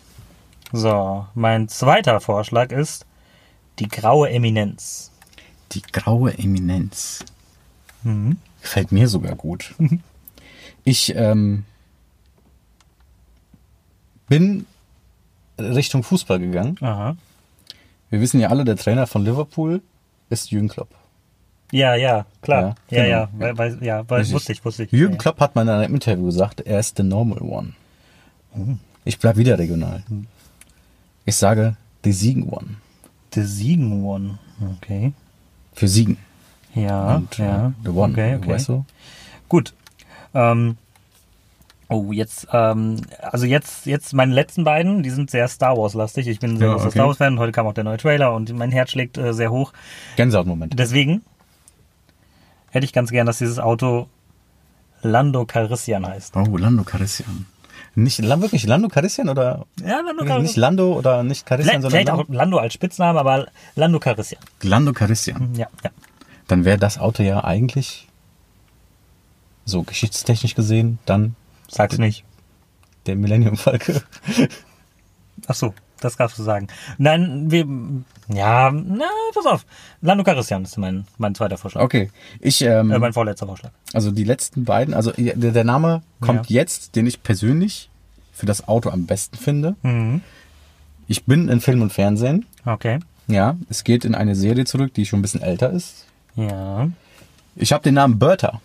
So, 0.74 1.26
mein 1.34 1.70
zweiter 1.70 2.20
Vorschlag 2.20 2.72
ist 2.72 3.06
die 3.80 3.88
graue 3.88 4.30
Eminenz. 4.30 5.12
Die 5.72 5.82
graue 5.82 6.38
Eminenz. 6.38 7.26
Gefällt 8.62 8.92
mir 8.92 9.08
sogar 9.08 9.36
gut. 9.36 9.74
Ich 10.88 11.16
ähm, 11.16 11.66
bin 14.30 14.68
Richtung 15.60 16.04
Fußball 16.04 16.38
gegangen. 16.38 16.78
Aha. 16.80 17.18
Wir 18.12 18.22
wissen 18.22 18.40
ja 18.40 18.50
alle, 18.50 18.66
der 18.66 18.76
Trainer 18.76 19.08
von 19.08 19.26
Liverpool 19.26 19.82
ist 20.30 20.52
Jürgen 20.52 20.68
Klopp. 20.68 20.90
Ja, 21.72 21.96
ja, 21.96 22.28
klar. 22.44 22.76
Ja, 22.92 22.98
Ja, 22.98 23.04
genau. 23.04 23.18
ja, 23.18 23.30
weil, 23.34 23.58
weil, 23.58 23.84
ja, 23.84 24.10
weil, 24.10 24.30
wusste 24.32 24.52
ich, 24.52 24.64
wusste 24.64 24.84
ich. 24.84 24.92
Jürgen 24.92 25.16
ja, 25.16 25.20
Klopp 25.20 25.40
hat 25.40 25.56
mal 25.56 25.64
in 25.64 25.70
einem 25.70 25.96
Interview 25.96 26.26
gesagt, 26.26 26.62
er 26.62 26.80
ist 26.80 26.98
the 26.98 27.04
normal 27.04 27.42
one. 27.42 27.74
Ich 29.04 29.18
bleib 29.18 29.38
wieder 29.38 29.58
regional. 29.58 30.04
Ich 31.26 31.36
sage 31.36 31.78
the 32.04 32.12
Siegen 32.12 32.48
one. 32.48 32.76
The 33.34 33.42
Siegen 33.42 34.04
One. 34.04 34.38
Okay. 34.78 35.14
Für 35.76 35.88
Siegen. 35.88 36.18
Ja, 36.74 37.16
Und 37.18 37.38
ja. 37.38 37.68
äh, 37.68 37.72
the 37.84 37.90
one. 37.90 38.12
Okay, 38.14 38.36
okay. 38.36 38.50
Weißt 38.50 38.70
du? 38.70 38.86
Gut. 39.48 39.74
Ähm, 40.34 40.78
oh, 41.88 42.12
jetzt, 42.12 42.48
ähm, 42.52 43.02
also 43.22 43.46
jetzt, 43.46 43.86
jetzt 43.86 44.14
meine 44.14 44.34
letzten 44.34 44.64
beiden, 44.64 45.04
die 45.04 45.10
sind 45.10 45.30
sehr 45.32 45.48
Star 45.48 45.78
Wars 45.78 45.94
lastig. 45.94 46.28
Ich 46.28 46.40
bin 46.40 46.58
sehr 46.58 46.68
Ja, 46.68 46.74
großer 46.74 46.88
okay. 46.88 46.98
Star 46.98 47.08
Wars 47.08 47.18
Fan 47.18 47.34
und 47.34 47.40
heute 47.40 47.52
kam 47.52 47.68
auch 47.68 47.74
der 47.74 47.84
neue 47.84 47.98
Trailer 47.98 48.34
und 48.34 48.52
mein 48.54 48.72
Herz 48.72 48.92
schlägt 48.92 49.18
äh, 49.18 49.34
sehr 49.34 49.52
hoch. 49.52 49.72
Gänsehautmoment. 50.18 50.78
Deswegen 50.78 51.22
hätte 52.72 52.86
ich 52.86 52.92
ganz 52.94 53.12
gern, 53.12 53.26
dass 53.28 53.38
dieses 53.38 53.60
Auto 53.60 54.08
Lando 55.02 55.46
Calrissian 55.46 56.06
heißt. 56.06 56.36
Oh, 56.36 56.58
Lando 56.58 56.84
Carissian. 56.84 57.46
Nicht 57.96 58.22
wirklich 58.22 58.66
Lando 58.66 58.90
Carissian 58.90 59.30
oder 59.30 59.66
Ja, 59.80 60.02
Lando 60.02 60.24
nicht 60.24 60.28
Calrissian. 60.28 60.62
Lando 60.62 60.94
oder 60.98 61.24
nicht 61.24 61.46
Carissian, 61.46 61.82
sondern 61.82 61.92
vielleicht 61.92 62.10
auch 62.10 62.18
Lando, 62.18 62.34
Lando 62.34 62.58
als 62.58 62.74
Spitzname, 62.74 63.20
aber 63.20 63.48
Lando 63.76 64.00
Calrissian. 64.00 64.42
Lando 64.62 64.92
Carissian. 64.92 65.56
Ja, 65.56 65.68
ja. 65.84 65.92
Dann 66.48 66.66
wäre 66.66 66.78
das 66.78 66.98
Auto 66.98 67.24
ja 67.24 67.44
eigentlich 67.44 68.08
so 69.64 69.84
geschichtstechnisch 69.84 70.56
gesehen 70.56 71.00
dann 71.06 71.36
Sag's 71.70 71.98
nicht. 71.98 72.24
der 73.06 73.16
Millennium 73.16 73.56
Falke. 73.58 74.04
Ach 75.48 75.56
so, 75.56 75.74
das 76.02 76.18
darfst 76.18 76.38
du 76.38 76.44
sagen. 76.44 76.68
Nein, 76.98 77.52
wir, 77.52 77.66
ja, 78.36 78.72
na, 78.72 79.06
pass 79.34 79.46
auf. 79.46 79.66
Lando 80.02 80.24
Calrissian 80.24 80.64
ist 80.64 80.78
mein, 80.78 81.06
mein 81.18 81.36
zweiter 81.36 81.58
Vorschlag. 81.58 81.82
Okay, 81.82 82.10
ich 82.40 82.62
ähm, 82.62 82.92
Äh, 82.92 83.00
mein 83.00 83.14
vorletzter 83.14 83.46
Vorschlag. 83.46 83.72
Also 83.94 84.12
die 84.12 84.24
letzten 84.24 84.66
beiden, 84.66 84.94
also 84.94 85.12
der, 85.12 85.52
der 85.52 85.64
Name 85.64 86.02
kommt 86.20 86.50
jetzt, 86.50 86.96
den 86.96 87.08
ich 87.08 87.24
persönlich 87.24 87.90
für 88.34 88.46
das 88.46 88.68
Auto 88.68 88.90
am 88.90 89.06
besten 89.06 89.38
finde. 89.38 89.76
Mhm. 89.82 90.22
Ich 91.08 91.26
bin 91.26 91.50
in 91.50 91.62
Film 91.62 91.82
und 91.82 91.94
Fernsehen. 91.94 92.46
Okay. 92.66 93.00
Ja, 93.28 93.56
es 93.70 93.84
geht 93.84 94.06
in 94.06 94.16
eine 94.16 94.36
Serie 94.36 94.66
zurück, 94.66 94.94
die 94.94 95.06
schon 95.06 95.20
ein 95.20 95.22
bisschen 95.22 95.42
älter 95.42 95.70
ist. 95.72 96.06
Ja. 96.36 96.90
Ich 97.56 97.72
habe 97.74 97.84
den 97.84 97.94
Namen 97.96 98.20
Bertha. 98.20 98.60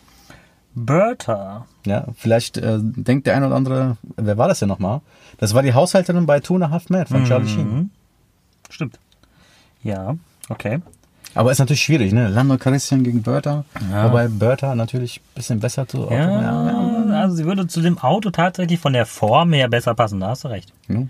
Bertha. 0.75 1.67
Ja, 1.87 2.07
vielleicht 2.17 2.57
äh, 2.57 2.79
denkt 2.81 3.27
der 3.27 3.37
eine 3.37 3.47
oder 3.47 3.57
andere, 3.57 3.97
wer 4.17 4.39
war 4.39 4.49
das 4.49 4.61
denn 4.61 4.69
nochmal? 4.69 5.00
Das 5.39 5.55
war 5.55 5.62
die 5.62 5.75
Haushälterin 5.75 6.27
bei 6.27 6.41
Two 6.41 6.55
and 6.57 6.65
a 6.65 6.71
Half 6.71 6.89
Men 6.91 7.07
von 7.07 7.25
Charlie 7.25 7.49
Sheen. 7.49 7.91
Stimmt. 8.69 8.99
Ja, 9.83 10.17
okay. 10.49 10.81
Aber 11.35 11.53
ist 11.53 11.59
natürlich 11.61 11.83
schwierig, 11.83 12.12
ne? 12.12 12.29
Lando 12.29 12.59
Calrissian 12.59 13.05
gegen 13.05 13.23
Bertha. 13.23 13.65
Ja. 13.91 14.05
Wobei 14.09 14.27
Bertha 14.29 14.75
natürlich 14.75 15.19
ein 15.21 15.35
bisschen 15.37 15.61
besser 15.61 15.87
zu 15.87 16.05
Auto. 16.05 16.15
Ja, 16.15 17.11
also 17.21 17.37
sie 17.37 17.45
würde 17.45 17.67
zu 17.69 17.81
dem 17.81 17.99
Auto 17.99 18.31
tatsächlich 18.31 18.81
von 18.81 18.93
der 18.93 19.07
Form 19.07 19.53
her 19.53 19.69
besser 19.69 19.95
passen, 19.95 20.19
da 20.21 20.29
hast 20.29 20.45
du 20.45 20.49
recht. 20.49 20.73
ja. 20.89 21.03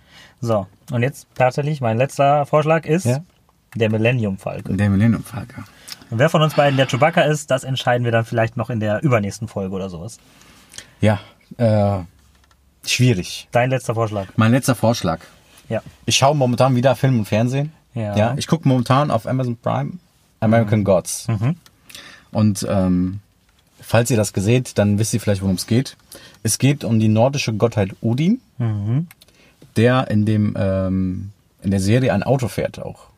So, 0.43 0.67
und 0.91 1.03
jetzt 1.03 1.27
tatsächlich 1.35 1.83
mein 1.83 1.99
letzter 1.99 2.47
Vorschlag 2.47 2.87
ist 2.87 3.05
Ja. 3.05 3.19
Der 3.75 3.91
Millennium 3.91 4.39
Falke. 4.39 4.75
Der 4.75 4.91
Millennium 4.91 5.25
Falke. 5.25 5.65
Und 6.11 6.19
wer 6.19 6.29
von 6.29 6.43
uns 6.43 6.55
beiden 6.55 6.77
der 6.77 6.87
Chewbacca 6.87 7.23
ist, 7.23 7.51
das 7.51 7.65
entscheiden 7.65 8.05
wir 8.05 8.13
dann 8.13 8.25
vielleicht 8.25 8.57
noch 8.57 8.69
in 8.71 8.81
der 8.81 9.03
übernächsten 9.03 9.47
Folge 9.47 9.75
oder 9.75 9.89
sowas. 9.89 10.19
Ja, 11.01 11.21
äh, 11.57 12.01
schwierig. 12.85 13.49
Dein 13.53 13.71
letzter 13.71 13.95
Vorschlag. 13.95 14.27
Mein 14.37 14.53
letzter 14.53 14.75
Vorschlag. 14.75 15.21
Ja. 15.69 15.83
Ich 16.07 16.17
schaue 16.17 16.37
momentan 16.37 16.75
wieder 16.75 16.97
Film 16.97 17.21
und 17.21 17.27
Fernsehen. 17.27 17.73
Ja. 17.95 18.17
ja 18.17 18.35
ich 18.37 18.47
gucke 18.47 18.69
momentan 18.69 19.11
auf 19.11 19.27
Amazon 19.27 19.57
Prime 19.57 19.93
American 20.41 20.85
Gods. 20.85 21.29
Und 22.33 22.67
ähm, 22.69 23.21
falls 23.81 24.11
ihr 24.11 24.17
das 24.17 24.33
seht, 24.35 24.79
dann 24.79 24.99
wisst 24.99 25.15
ihr 25.15 25.21
vielleicht, 25.21 25.43
worum 25.43 25.57
es 25.57 25.67
geht. 25.67 25.97
Es 26.43 26.59
geht 26.59 26.85
um 26.85 26.99
die 26.99 27.09
nordische 27.09 27.53
Gottheit 27.53 27.91
Odin, 28.01 28.41
der 29.77 30.11
in 30.11 30.27
dem 30.27 30.57
ähm, 30.59 31.33
in 31.63 31.71
der 31.71 31.81
Serie 31.81 32.13
ein 32.15 32.23
Auto 32.23 32.49
fährt 32.49 32.81
auch. 32.81 33.10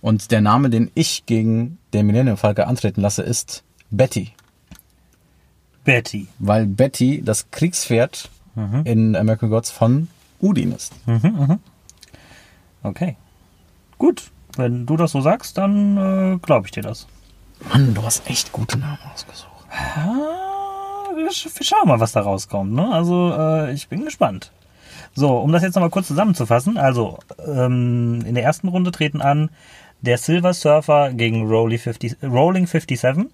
Und 0.00 0.30
der 0.30 0.40
Name, 0.40 0.70
den 0.70 0.90
ich 0.94 1.26
gegen 1.26 1.78
den 1.92 2.06
Millennium 2.06 2.36
Falke 2.36 2.66
antreten 2.66 3.00
lasse, 3.00 3.22
ist 3.22 3.62
Betty, 3.90 4.32
Betty. 5.84 6.28
weil 6.38 6.66
Betty 6.66 7.22
das 7.24 7.50
Kriegspferd 7.50 8.30
in 8.84 9.16
American 9.16 9.50
Gods 9.50 9.70
von 9.70 10.08
Odin 10.40 10.72
ist. 10.72 10.92
Okay. 12.82 13.16
Gut. 13.98 14.30
Wenn 14.56 14.86
du 14.86 14.96
das 14.96 15.10
so 15.10 15.20
sagst, 15.20 15.58
dann 15.58 15.96
äh, 15.96 16.38
glaube 16.38 16.66
ich 16.66 16.70
dir 16.70 16.82
das. 16.82 17.08
Mann, 17.68 17.92
du 17.94 18.04
hast 18.04 18.28
echt 18.30 18.52
gute 18.52 18.78
Namen 18.78 18.98
ausgesucht. 19.12 19.50
Ah, 19.70 21.10
wir, 21.16 21.30
sch 21.32 21.46
wir 21.46 21.66
schauen 21.66 21.88
mal, 21.88 21.98
was 21.98 22.12
da 22.12 22.20
rauskommt. 22.20 22.72
Ne? 22.72 22.88
Also, 22.92 23.32
äh, 23.36 23.72
ich 23.72 23.88
bin 23.88 24.04
gespannt. 24.04 24.52
So, 25.14 25.38
um 25.38 25.52
das 25.52 25.62
jetzt 25.62 25.74
nochmal 25.76 25.90
kurz 25.90 26.08
zusammenzufassen. 26.08 26.76
Also, 26.76 27.18
ähm, 27.46 28.22
in 28.26 28.34
der 28.34 28.44
ersten 28.44 28.68
Runde 28.68 28.90
treten 28.90 29.20
an 29.22 29.50
der 30.00 30.18
Silver 30.18 30.52
Surfer 30.52 31.12
gegen 31.12 31.46
Rolling, 31.46 31.78
50, 31.78 32.16
Rolling 32.22 32.66
57. 32.66 33.30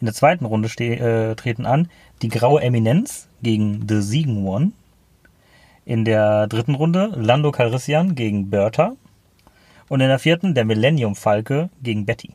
In 0.00 0.06
der 0.06 0.14
zweiten 0.14 0.46
Runde 0.46 0.68
äh, 0.68 1.34
treten 1.34 1.66
an 1.66 1.88
die 2.22 2.28
Graue 2.28 2.62
Eminenz 2.62 3.28
gegen 3.42 3.86
The 3.86 4.00
Siegen 4.00 4.46
One. 4.46 4.72
In 5.84 6.04
der 6.04 6.46
dritten 6.46 6.74
Runde 6.74 7.12
Lando 7.14 7.52
Calrissian 7.52 8.14
gegen 8.14 8.48
Bertha. 8.48 8.96
Und 9.88 10.00
in 10.00 10.08
der 10.08 10.18
vierten 10.18 10.54
der 10.54 10.64
Millennium 10.64 11.14
Falke 11.14 11.68
gegen 11.82 12.06
Betty. 12.06 12.30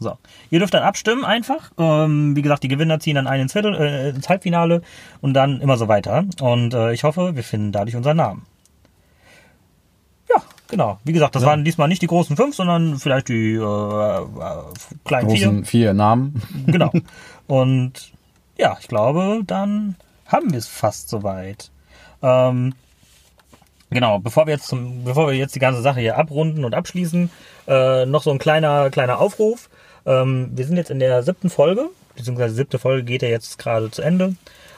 So, 0.00 0.16
ihr 0.50 0.60
dürft 0.60 0.74
dann 0.74 0.82
abstimmen 0.82 1.24
einfach. 1.24 1.72
Ähm, 1.76 2.36
wie 2.36 2.42
gesagt, 2.42 2.62
die 2.62 2.68
Gewinner 2.68 3.00
ziehen 3.00 3.16
dann 3.16 3.26
einen 3.26 3.42
ins, 3.42 3.52
Viertel, 3.52 3.74
äh, 3.74 4.10
ins 4.10 4.28
Halbfinale 4.28 4.82
und 5.20 5.34
dann 5.34 5.60
immer 5.60 5.76
so 5.76 5.88
weiter. 5.88 6.24
Und 6.40 6.72
äh, 6.72 6.92
ich 6.92 7.02
hoffe, 7.04 7.34
wir 7.34 7.42
finden 7.42 7.72
dadurch 7.72 7.96
unseren 7.96 8.16
Namen. 8.16 8.46
Ja, 10.28 10.42
genau. 10.68 10.98
Wie 11.04 11.12
gesagt, 11.12 11.34
das 11.34 11.44
waren 11.44 11.64
diesmal 11.64 11.88
nicht 11.88 12.02
die 12.02 12.06
großen 12.06 12.36
fünf, 12.36 12.54
sondern 12.54 12.98
vielleicht 12.98 13.28
die 13.28 13.54
äh, 13.54 13.60
äh, 13.60 14.26
kleinen 15.04 15.30
vier. 15.30 15.46
Großen 15.46 15.64
vier 15.64 15.94
Namen. 15.94 16.42
Genau. 16.66 16.92
Und 17.48 18.12
ja, 18.56 18.76
ich 18.80 18.88
glaube, 18.88 19.40
dann 19.46 19.96
haben 20.26 20.52
wir 20.52 20.58
es 20.58 20.68
fast 20.68 21.08
soweit. 21.08 21.70
Ähm, 22.22 22.74
genau, 23.90 24.18
bevor 24.18 24.46
wir 24.46 24.54
jetzt 24.54 24.68
zum, 24.68 25.04
bevor 25.04 25.28
wir 25.28 25.34
jetzt 25.34 25.54
die 25.54 25.60
ganze 25.60 25.82
Sache 25.82 26.00
hier 26.00 26.18
abrunden 26.18 26.64
und 26.64 26.74
abschließen, 26.74 27.30
äh, 27.66 28.06
noch 28.06 28.22
so 28.22 28.30
ein 28.30 28.38
kleiner, 28.38 28.90
kleiner 28.90 29.18
Aufruf. 29.20 29.70
Ähm, 30.08 30.50
wir 30.54 30.64
sind 30.64 30.76
jetzt 30.76 30.90
in 30.90 30.98
der 30.98 31.22
siebten 31.22 31.50
Folge, 31.50 31.90
beziehungsweise 32.16 32.54
siebte 32.54 32.78
Folge 32.78 33.04
geht 33.04 33.22
ja 33.22 33.28
jetzt 33.28 33.58
gerade 33.58 33.90
zu 33.90 34.02
Ende. 34.02 34.34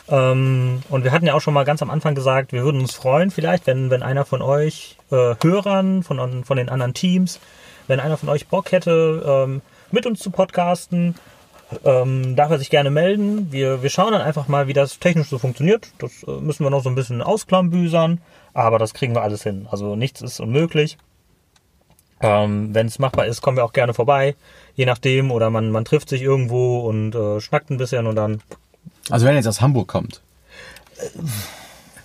Ähm, 0.08 0.82
und 0.90 1.04
wir 1.04 1.12
hatten 1.12 1.26
ja 1.26 1.34
auch 1.34 1.40
schon 1.40 1.54
mal 1.54 1.64
ganz 1.64 1.82
am 1.82 1.90
Anfang 1.90 2.16
gesagt, 2.16 2.52
wir 2.52 2.64
würden 2.64 2.80
uns 2.80 2.94
freuen, 2.94 3.30
vielleicht, 3.30 3.66
wenn, 3.68 3.90
wenn 3.90 4.02
einer 4.02 4.24
von 4.24 4.42
euch 4.42 4.96
äh, 5.12 5.36
Hörern, 5.40 6.02
von, 6.02 6.44
von 6.44 6.56
den 6.56 6.68
anderen 6.68 6.94
Teams, 6.94 7.38
wenn 7.86 8.00
einer 8.00 8.16
von 8.16 8.28
euch 8.28 8.48
Bock 8.48 8.72
hätte, 8.72 9.22
ähm, 9.24 9.62
mit 9.92 10.06
uns 10.06 10.18
zu 10.18 10.30
podcasten, 10.30 11.14
ähm, 11.84 12.34
darf 12.34 12.50
er 12.50 12.58
sich 12.58 12.70
gerne 12.70 12.90
melden. 12.90 13.52
Wir, 13.52 13.84
wir 13.84 13.90
schauen 13.90 14.12
dann 14.12 14.22
einfach 14.22 14.48
mal, 14.48 14.66
wie 14.66 14.72
das 14.72 14.98
technisch 14.98 15.28
so 15.28 15.38
funktioniert. 15.38 15.92
Das 15.98 16.24
äh, 16.24 16.32
müssen 16.40 16.64
wir 16.64 16.70
noch 16.70 16.82
so 16.82 16.88
ein 16.88 16.96
bisschen 16.96 17.22
ausklambüsern, 17.22 18.20
aber 18.52 18.78
das 18.78 18.94
kriegen 18.94 19.14
wir 19.14 19.22
alles 19.22 19.44
hin. 19.44 19.68
Also 19.70 19.94
nichts 19.94 20.22
ist 20.22 20.40
unmöglich. 20.40 20.98
Ähm, 22.20 22.74
Wenn 22.74 22.86
es 22.86 22.98
machbar 22.98 23.26
ist, 23.26 23.40
kommen 23.40 23.56
wir 23.56 23.64
auch 23.64 23.72
gerne 23.72 23.94
vorbei, 23.94 24.34
je 24.74 24.86
nachdem. 24.86 25.30
Oder 25.30 25.50
man, 25.50 25.70
man 25.70 25.84
trifft 25.84 26.08
sich 26.08 26.22
irgendwo 26.22 26.80
und 26.80 27.14
äh, 27.14 27.40
schnackt 27.40 27.70
ein 27.70 27.78
bisschen 27.78 28.06
und 28.06 28.16
dann. 28.16 28.42
Also 29.08 29.26
wenn 29.26 29.34
er 29.34 29.38
jetzt 29.38 29.46
aus 29.46 29.60
Hamburg 29.60 29.88
kommt, 29.88 30.20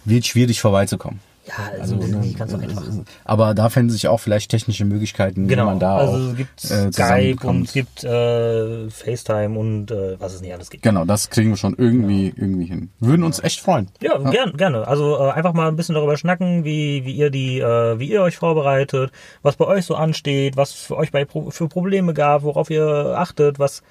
wird 0.06 0.26
schwierig 0.26 0.62
vorbeizukommen. 0.62 1.20
Ja, 1.48 1.54
Also, 1.80 1.96
ne, 1.96 2.08
nicht 2.18 2.40
ganz 2.40 2.52
so 2.52 2.58
einfach. 2.58 2.84
Aber 3.24 3.54
da 3.54 3.70
fänden 3.70 3.92
sich 3.92 4.08
auch 4.08 4.20
vielleicht 4.20 4.50
technische 4.50 4.84
Möglichkeiten, 4.84 5.46
wie 5.46 5.50
Genau, 5.50 5.66
man 5.66 5.80
da 5.80 5.98
also 5.98 6.32
es 6.32 6.36
gibt 6.38 6.66
äh, 6.66 6.92
Skype 6.92 7.48
und 7.48 7.66
es 7.66 7.74
gibt 7.74 8.04
äh, 8.04 8.90
FaceTime 8.90 9.58
und 9.60 9.92
äh, 9.92 10.20
was 10.20 10.34
es 10.34 10.42
nicht 10.42 10.54
alles 10.54 10.70
gibt. 10.72 10.82
Genau, 10.84 11.06
das 11.06 11.30
kriegen 11.30 11.52
wir 11.52 11.58
schon 11.58 11.76
irgendwie 11.78 12.34
irgendwie 12.36 12.66
hin. 12.66 12.90
Würden 13.00 13.24
uns 13.24 13.40
echt 13.44 13.60
freuen. 13.60 13.90
Ja, 14.02 14.18
gern, 14.18 14.58
gerne. 14.58 14.88
Also 14.88 15.18
äh, 15.20 15.32
einfach 15.32 15.54
mal 15.54 15.68
ein 15.68 15.76
bisschen 15.76 15.94
darüber 15.96 16.18
schnacken, 16.18 16.64
wie, 16.64 17.06
wie 17.06 17.14
ihr 17.14 17.30
die, 17.30 17.60
äh, 17.60 18.00
wie 18.00 18.10
ihr 18.10 18.22
euch 18.24 18.38
vorbereitet, 18.38 19.12
was 19.44 19.56
bei 19.56 19.66
euch 19.66 19.86
so 19.86 19.96
ansteht, 19.96 20.58
was 20.58 20.72
für 20.74 20.98
euch 20.98 21.12
bei 21.12 21.26
Pro 21.26 21.52
für 21.52 21.68
Probleme 21.68 22.14
gab, 22.16 22.42
worauf 22.42 22.72
ihr 22.72 23.16
achtet, 23.18 23.60
was 23.60 23.84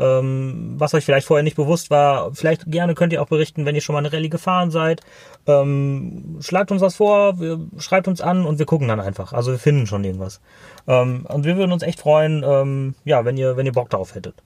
ähm, 0.00 0.74
was 0.78 0.94
euch 0.94 1.04
vielleicht 1.04 1.26
vorher 1.26 1.44
nicht 1.44 1.56
bewusst 1.56 1.90
war. 1.90 2.34
Vielleicht 2.34 2.70
gerne 2.70 2.94
könnt 2.94 3.12
ihr 3.12 3.22
auch 3.22 3.28
berichten, 3.28 3.66
wenn 3.66 3.74
ihr 3.74 3.80
schon 3.80 3.92
mal 3.92 4.00
eine 4.00 4.12
Rallye 4.12 4.28
gefahren 4.28 4.70
seid. 4.70 5.02
Ähm, 5.46 6.38
schlagt 6.40 6.72
uns 6.72 6.80
was 6.80 6.96
vor, 6.96 7.38
wir, 7.38 7.60
schreibt 7.78 8.08
uns 8.08 8.20
an 8.20 8.44
und 8.46 8.58
wir 8.58 8.66
gucken 8.66 8.88
dann 8.88 9.00
einfach. 9.00 9.32
Also 9.32 9.52
wir 9.52 9.58
finden 9.58 9.86
schon 9.86 10.02
irgendwas. 10.04 10.40
Ähm, 10.88 11.26
und 11.28 11.44
wir 11.44 11.56
würden 11.56 11.72
uns 11.72 11.82
echt 11.82 12.00
freuen, 12.00 12.42
ähm, 12.44 12.94
ja, 13.04 13.24
wenn 13.24 13.36
ihr, 13.36 13.56
wenn 13.56 13.66
ihr 13.66 13.72
Bock 13.72 13.90
darauf 13.90 14.14
hättet. 14.14 14.42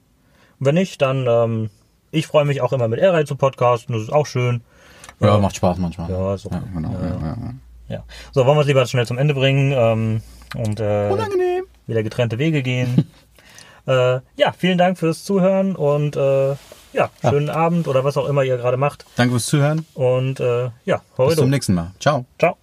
Wenn 0.59 0.75
nicht, 0.75 1.01
dann 1.01 1.27
ähm, 1.29 1.71
ich 2.11 2.27
freue 2.27 2.45
mich 2.45 2.61
auch 2.61 2.73
immer 2.73 2.89
mit 2.89 3.01
Airride 3.01 3.27
zu 3.27 3.37
podcasten. 3.37 3.95
Das 3.95 4.03
ist 4.03 4.13
auch 4.13 4.27
schön. 4.27 4.63
Ja, 5.21 5.39
macht 5.39 5.57
Spaß 5.57 5.79
manchmal. 5.79 6.11
Ja, 6.11 6.33
okay. 6.33 6.49
ja, 6.51 6.63
genau. 6.75 6.93
Ja, 6.93 7.09
ja, 7.09 7.19
ja. 7.21 7.55
Ja. 7.89 8.05
So, 8.33 8.47
wollen 8.47 8.57
wir 8.57 8.63
es 8.63 8.67
lieber 8.67 8.87
schnell 8.87 9.07
zum 9.07 9.19
Ende 9.19 9.35
bringen 9.35 9.73
ähm, 9.77 10.23
und 10.57 10.81
äh, 10.81 11.11
Unangenehm. 11.13 11.65
wieder 11.87 12.03
getrennte 12.03 12.39
Wege 12.39 12.63
gehen. 12.63 13.11
äh, 13.87 14.21
ja, 14.37 14.53
vielen 14.57 14.79
Dank 14.79 14.99
fürs 14.99 15.25
Zuhören 15.25 15.77
und 15.77 16.17
äh, 16.17 16.55
ja, 16.93 17.11
schönen 17.21 17.51
Abend 17.51 17.89
oder 17.89 18.05
was 18.05 18.17
auch 18.17 18.29
immer 18.29 18.45
ihr 18.45 18.57
gerade 18.57 18.77
macht. 18.77 19.05
Danke 19.17 19.33
fürs 19.33 19.47
Zuhören. 19.47 19.85
Und 19.95 20.41
äh, 20.41 20.71
ja, 20.85 21.03
Bis 21.17 21.37
zum 21.37 21.51
nächsten 21.51 21.75
Mal. 21.75 21.93
Ciao. 21.99 22.25
Ciao. 22.39 22.57